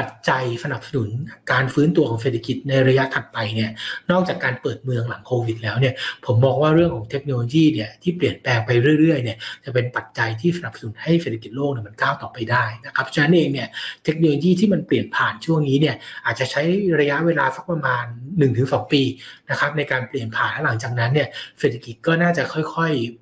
[0.00, 1.08] ปัจจัยสนับสนุน
[1.52, 3.70] การฟื้นตัวของเศรษฐกิจในระยะถัดไปเนี่ย
[4.10, 5.94] นอกจากการเปิดเมืองหลังโควิดแล้วเนี่ย
[6.24, 8.70] ผมมองว่าเรื่องของเทคโนโลยีเนี่ยที่เปลี่ยนแปลงไป
[9.00, 13.68] เรื่อยๆเนี่ยจะเป็นปัจจัยที่สนับสนุนให้เศรษฐกิจโลกเนี่ยมันก้าวต่อไปได้นะครับฉะนั้นเองเนี่ย
[14.04, 15.96] เทคโนโลยีที่มันเปลี่ยนผ่านช่วงนี้เนี่ย
[16.26, 16.62] อาจจะใช้
[17.00, 18.04] ระยะเวลาสักประมาณ
[18.48, 19.02] 1-2 ปี
[19.50, 21.28] นะครับในการเปลี่ยนผ่านหลังจากนั้นเนี่ย
[21.60, 23.21] เศรษฐกิจก็น่าจะค่อยๆ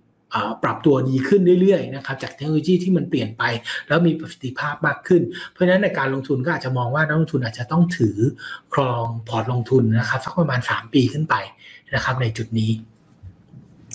[0.64, 3.42] ปรับตัวดีขึ้นเรื่อยๆนะครับจากเทคโนโลยีที่มันเปลี่ยนไป
[3.88, 5.22] แล้วมีประสิทธิภาพมากขึ้น
[5.52, 8.16] เพราะฉะนั้นในการลงทุนก็อาจจะมองว่านักลงทุนอาจจะต้องถือ
[8.74, 11.34] ครองพอร์ตลงทุนนะครับสักประมาณ 3 ปีขึ้นไป
[11.94, 12.72] นะครับในจุดนี้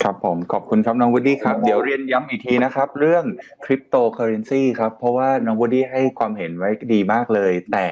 [0.04, 3.24] ครับผมขอบคุณครับน้องวูดดี้ครับเดี๋ยวเรียนย้ำอีกทีนะครับ เรื่อง
[3.64, 7.86] คริปโตเคอเรนซีครับเพราะว่าน้องวูดดี้ให้ความเห็นไว้ดีมากเลย แต่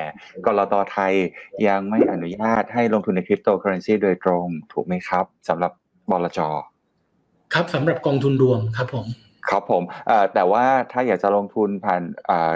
[0.47, 1.12] กลตไทย
[1.68, 5.72] ยังไม่อนุญาตให้ลงทุนในคริปโตเคอเรนซีโดยตรงถูกไหมครับสำหรับ
[6.11, 6.40] บลจ
[7.55, 9.07] ครับสำหรับกองทุนรวมครับผม
[9.48, 12.55] ครับผมเอ่อแต่ว่าถ้าอยากจะลงทุนผ่านอ่า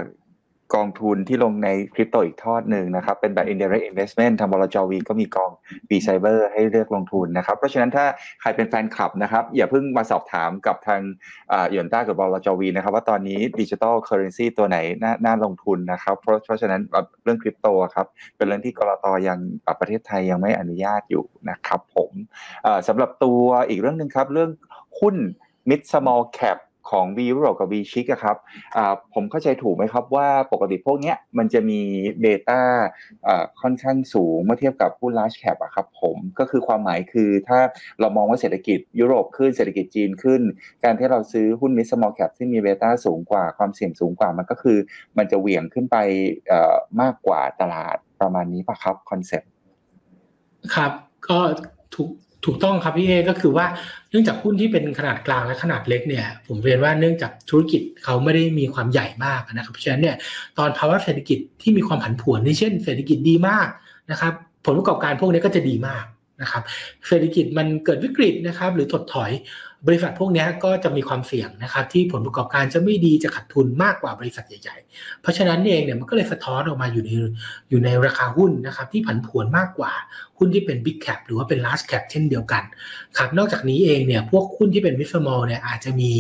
[0.76, 5.51] กองทุนที่ลงในคริปโตอีกทอดหนึ่งนะครับ เป็นแบบ indirect investment ทางบลจวีก็มีกอง
[5.89, 8.05] V Cyber ให้เลือกลงทุนนะครับ เพราะฉะนั้นถ้า
[8.40, 11.01] ใครเป็นแฟนคลับนะครับ อย่าเพิ่งมาสอบถามกับทาง
[11.53, 16.80] อ่าหยวนต้ากับบลจวีนะครับ ว่าตอนนี้ดิจิ t a ลเคอร์เรนซีตัวไหนน่าน่าลงทุนนะครับ เพราะเพราะฉะนั้น
[17.24, 22.11] เรื่องคริปโตครับ เป็นเรื่องที่กรตยังอ่าประเทศไทยยังไม่อนุญาตอยู่นะครับผม
[22.64, 24.51] เอ่อสำหรับตัวอีกเรื่องหนึ่งครับเรื่อง
[24.99, 25.16] หุ้น
[25.68, 26.59] mid small cap
[26.90, 28.36] ของ V Europe กับ V Chic อะครับ
[29.14, 31.80] ผมเข้าใจถูกไหมครับว่าปกติพวกเนี้ยมันจะมี
[32.20, 32.61] เบต้า
[33.62, 37.59] ค่อนข้างสูงเมื่อเทียบกับหุ้น large cap อะครับผมก็คือความหมายคือถ้า
[38.01, 40.40] เรามองว่าเศรษฐกิจยุโรปขึ้นเศรษฐกิจจีนขึ้น
[40.84, 44.78] การที่เราซื้อหุ้น mid small cap ที่มีเบต้าสูงกว่าความเสี่ยงสูงกว่ามันก็คือ
[45.18, 45.96] มันจะเหวี่ยงขึ้นไป
[47.01, 49.51] มากกว่าตลาดประมาณนี้ปะครับ concept
[50.74, 50.92] ครับ
[51.28, 51.38] ก็
[51.94, 52.11] ถูก
[52.45, 53.66] ถูกต้องครับพี่เอก็คือว่า
[54.11, 60.16] เนื่องจากหุ้นที่เป็นขนาดกลางและขนาดเล็กเนี่ย ผมเรียนว่าเนื่องจากธุรกิจเขาไม่ได้มีความใหญ่มากนะครับเพราะฉะนั้นเนี่ย
[60.59, 63.68] ตอนภาวะเศรษฐกิจที่มีความผันผวนเช่น เศรษฐกิจดีมาก
[64.11, 64.32] นะครับ
[64.66, 66.05] ผลประกอบการพวกนี้ก็จะดีมาก
[66.43, 66.62] นะครับ
[67.09, 69.30] เศรษฐกิจมันเกิดวิกฤตนะครับ หรือถดถอย
[69.87, 77.11] บริษัทพวกนี้ก็จะมีความเสี่ยงนะครับที่ผลประกอบการจะไม่ดีจะขาดทุนมากกว่าบริษัทใหญ่ ๆ เพราะฉะนั้นเองเนี่ยมันก็เลยสะท้อนออกมาอยู่ใน
[77.70, 79.93] อยู่ในราคาหุ้นนะครับที่ผันผวนมากกว่า
[80.39, 82.62] หุ้นที่เป็น Big Cap หรือว่าเป็น Large Cap เช่นเดียวกัน
[83.18, 86.12] ครับนอกจากนี้เองเนี่ยพวกหุ้นที่เป็น Mid Small เนี่ยอาจจะมี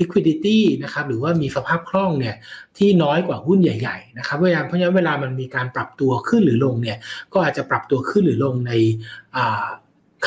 [0.00, 2.36] liquidity นะครับหรือว่ามีสภาพคล่องเนี่ย
[2.78, 6.98] ที่น้อยกว่าหุ้นใหญ่ๆนะครับเวลาเพราะฉะนั้นเวลามันมีการปรับตัวขึ้นหรือลงเนี่ย
[7.32, 8.72] ก็อาจจะปรับตัวขึ้นหรือลงใน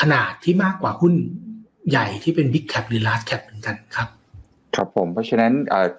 [0.00, 1.14] ขนาดที่มากกว่าหุ้น
[1.90, 4.08] ใหญ่ที่เป็น Big Cap หรือ Large Cap เหมือนกันครับ
[4.76, 5.52] ครับผม เพราะฉะนั้น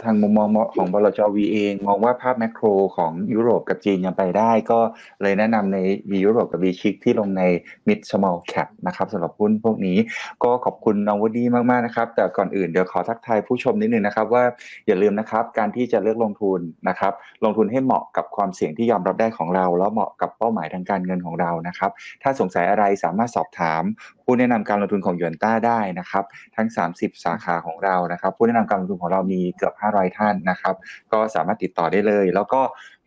[0.03, 2.63] ทางมุมมองของบลจวีเองมองว่าภาพแมกโร
[2.97, 4.79] ของยุโรปกับจีนยังไปได้ ก็
[5.21, 5.77] เลยแนะนำใน
[6.09, 7.43] V ยุโรปกับ V ชิกที่ลงใน
[7.87, 9.97] Mid Small Cap นะครับสำหรับหุ้นพวกนี้
[10.43, 14.43] ก็ขอบคุณน้องวดดี้มากๆนะครับ แต่ก่อนอื่นเดี๋ยวขอทักทายผู้ชมนิดนึงนะครับ ว่า
[14.87, 16.59] อย่าลืมนะครับการที่จะเลือกลงทุน
[16.89, 17.13] นะครับ
[17.43, 21.91] ลงทุนให้เหมาะกับความเสี่ยงที่ยอมรับได้ของเรา แล้วเหมาะกับเป้าหมายทางการเงินของเรานะครับ
[22.23, 23.83] ถ้าสงสัยอะไรสามารถสอบถาม
[24.31, 26.25] ผู้แนะนำการลงทุนของยวนต้าได้นะครับ
[26.55, 30.75] ทั้ง 30 สาขาของเรานะครับ ผู้แนะนำการลงทุนของเรามีเกือบ 500 ท่านนะครับ
[31.13, 32.61] ก็สามารถติดต่อได้เลย แล้วก็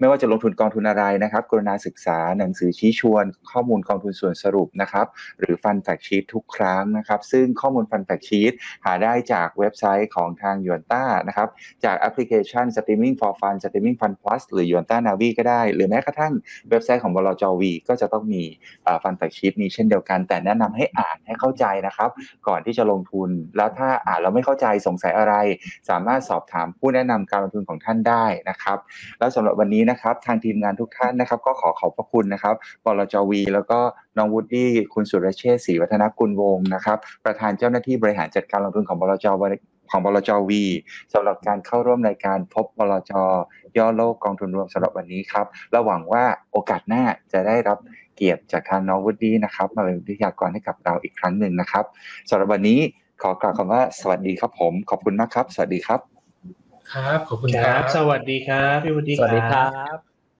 [0.04, 5.06] ไม่ว่าจะลงทุนกองทุนอะไรนะครับ กรุณาศึกษาหนังสือชี้ชวนข้อมูลกองทุนส่วนสรุปนะครับ
[5.40, 8.52] หรือ Fund Fact Sheet ทุกครั้งนะครับ ซึ่งข้อมูล Fund Fact Sheet
[8.84, 11.48] หาได้จากเว็บไซต์ของทางหยวนต้านะครับ
[11.84, 16.32] จากแอปพลิเคชัน Streaming for Fund Streaming Fund Plus หรือหยวนต้านาวีก็ได้ หรือแม้กระทั่ง
[16.70, 18.42] เว็บไซต์ของบลจวีก็จะต้องมี
[19.02, 22.10] Fund Fact Sheet นี้เช่นเดียวกัน แต่แนะนำให้อ่านให้เข้าใจนะครับ
[22.48, 25.34] ก่อนที่จะลงทุน แล้วถ้าอ่านแล้วไม่เข้าใจสงสัยอะไร
[25.88, 28.78] สามารถสอบถามผู้แนะนำการลงทุนของท่านได้นะครับ
[29.18, 33.78] แล้วสำหรับวันนี้นะครับทางทีมงานทุกท่านนะครับ ก็ขอขอบพระคุณนะครับบลจวี แล้วก็
[34.16, 39.42] น้องวูดดี้คุณสุรเชษศรีวัฒนกุลวงศ์นะครับ ประธานเจ้าหน้าที่บริหารจัดการลงทุนของบลจว
[39.90, 40.64] ของบลจวี
[41.12, 43.12] สำหรับการเข้าร่วมรายการพบบลจ
[43.78, 47.78] ย่อโลกกองทุนรวมสำหรับวันนี้ครับและหวังว่าโอกาสหน้าจะได้รับ
[48.16, 51.84] เกียรติจากทางน้องวูดดี้นะครับ มาเป็นวิทยากรให้กับเราอีกครั้งหนึ่งนะครับ
[52.28, 52.78] สำหรับวันนี้
[53.22, 56.13] ขอกล่าวคำว่าสวัสดีครับผม ขอบคุณมากครับ สวัสดีครับ
[56.94, 59.60] ครับ ขอบคุณคครัรับบสวัสดีครับ พี่วุฒิสวัสดีครั
[59.96, 60.13] บ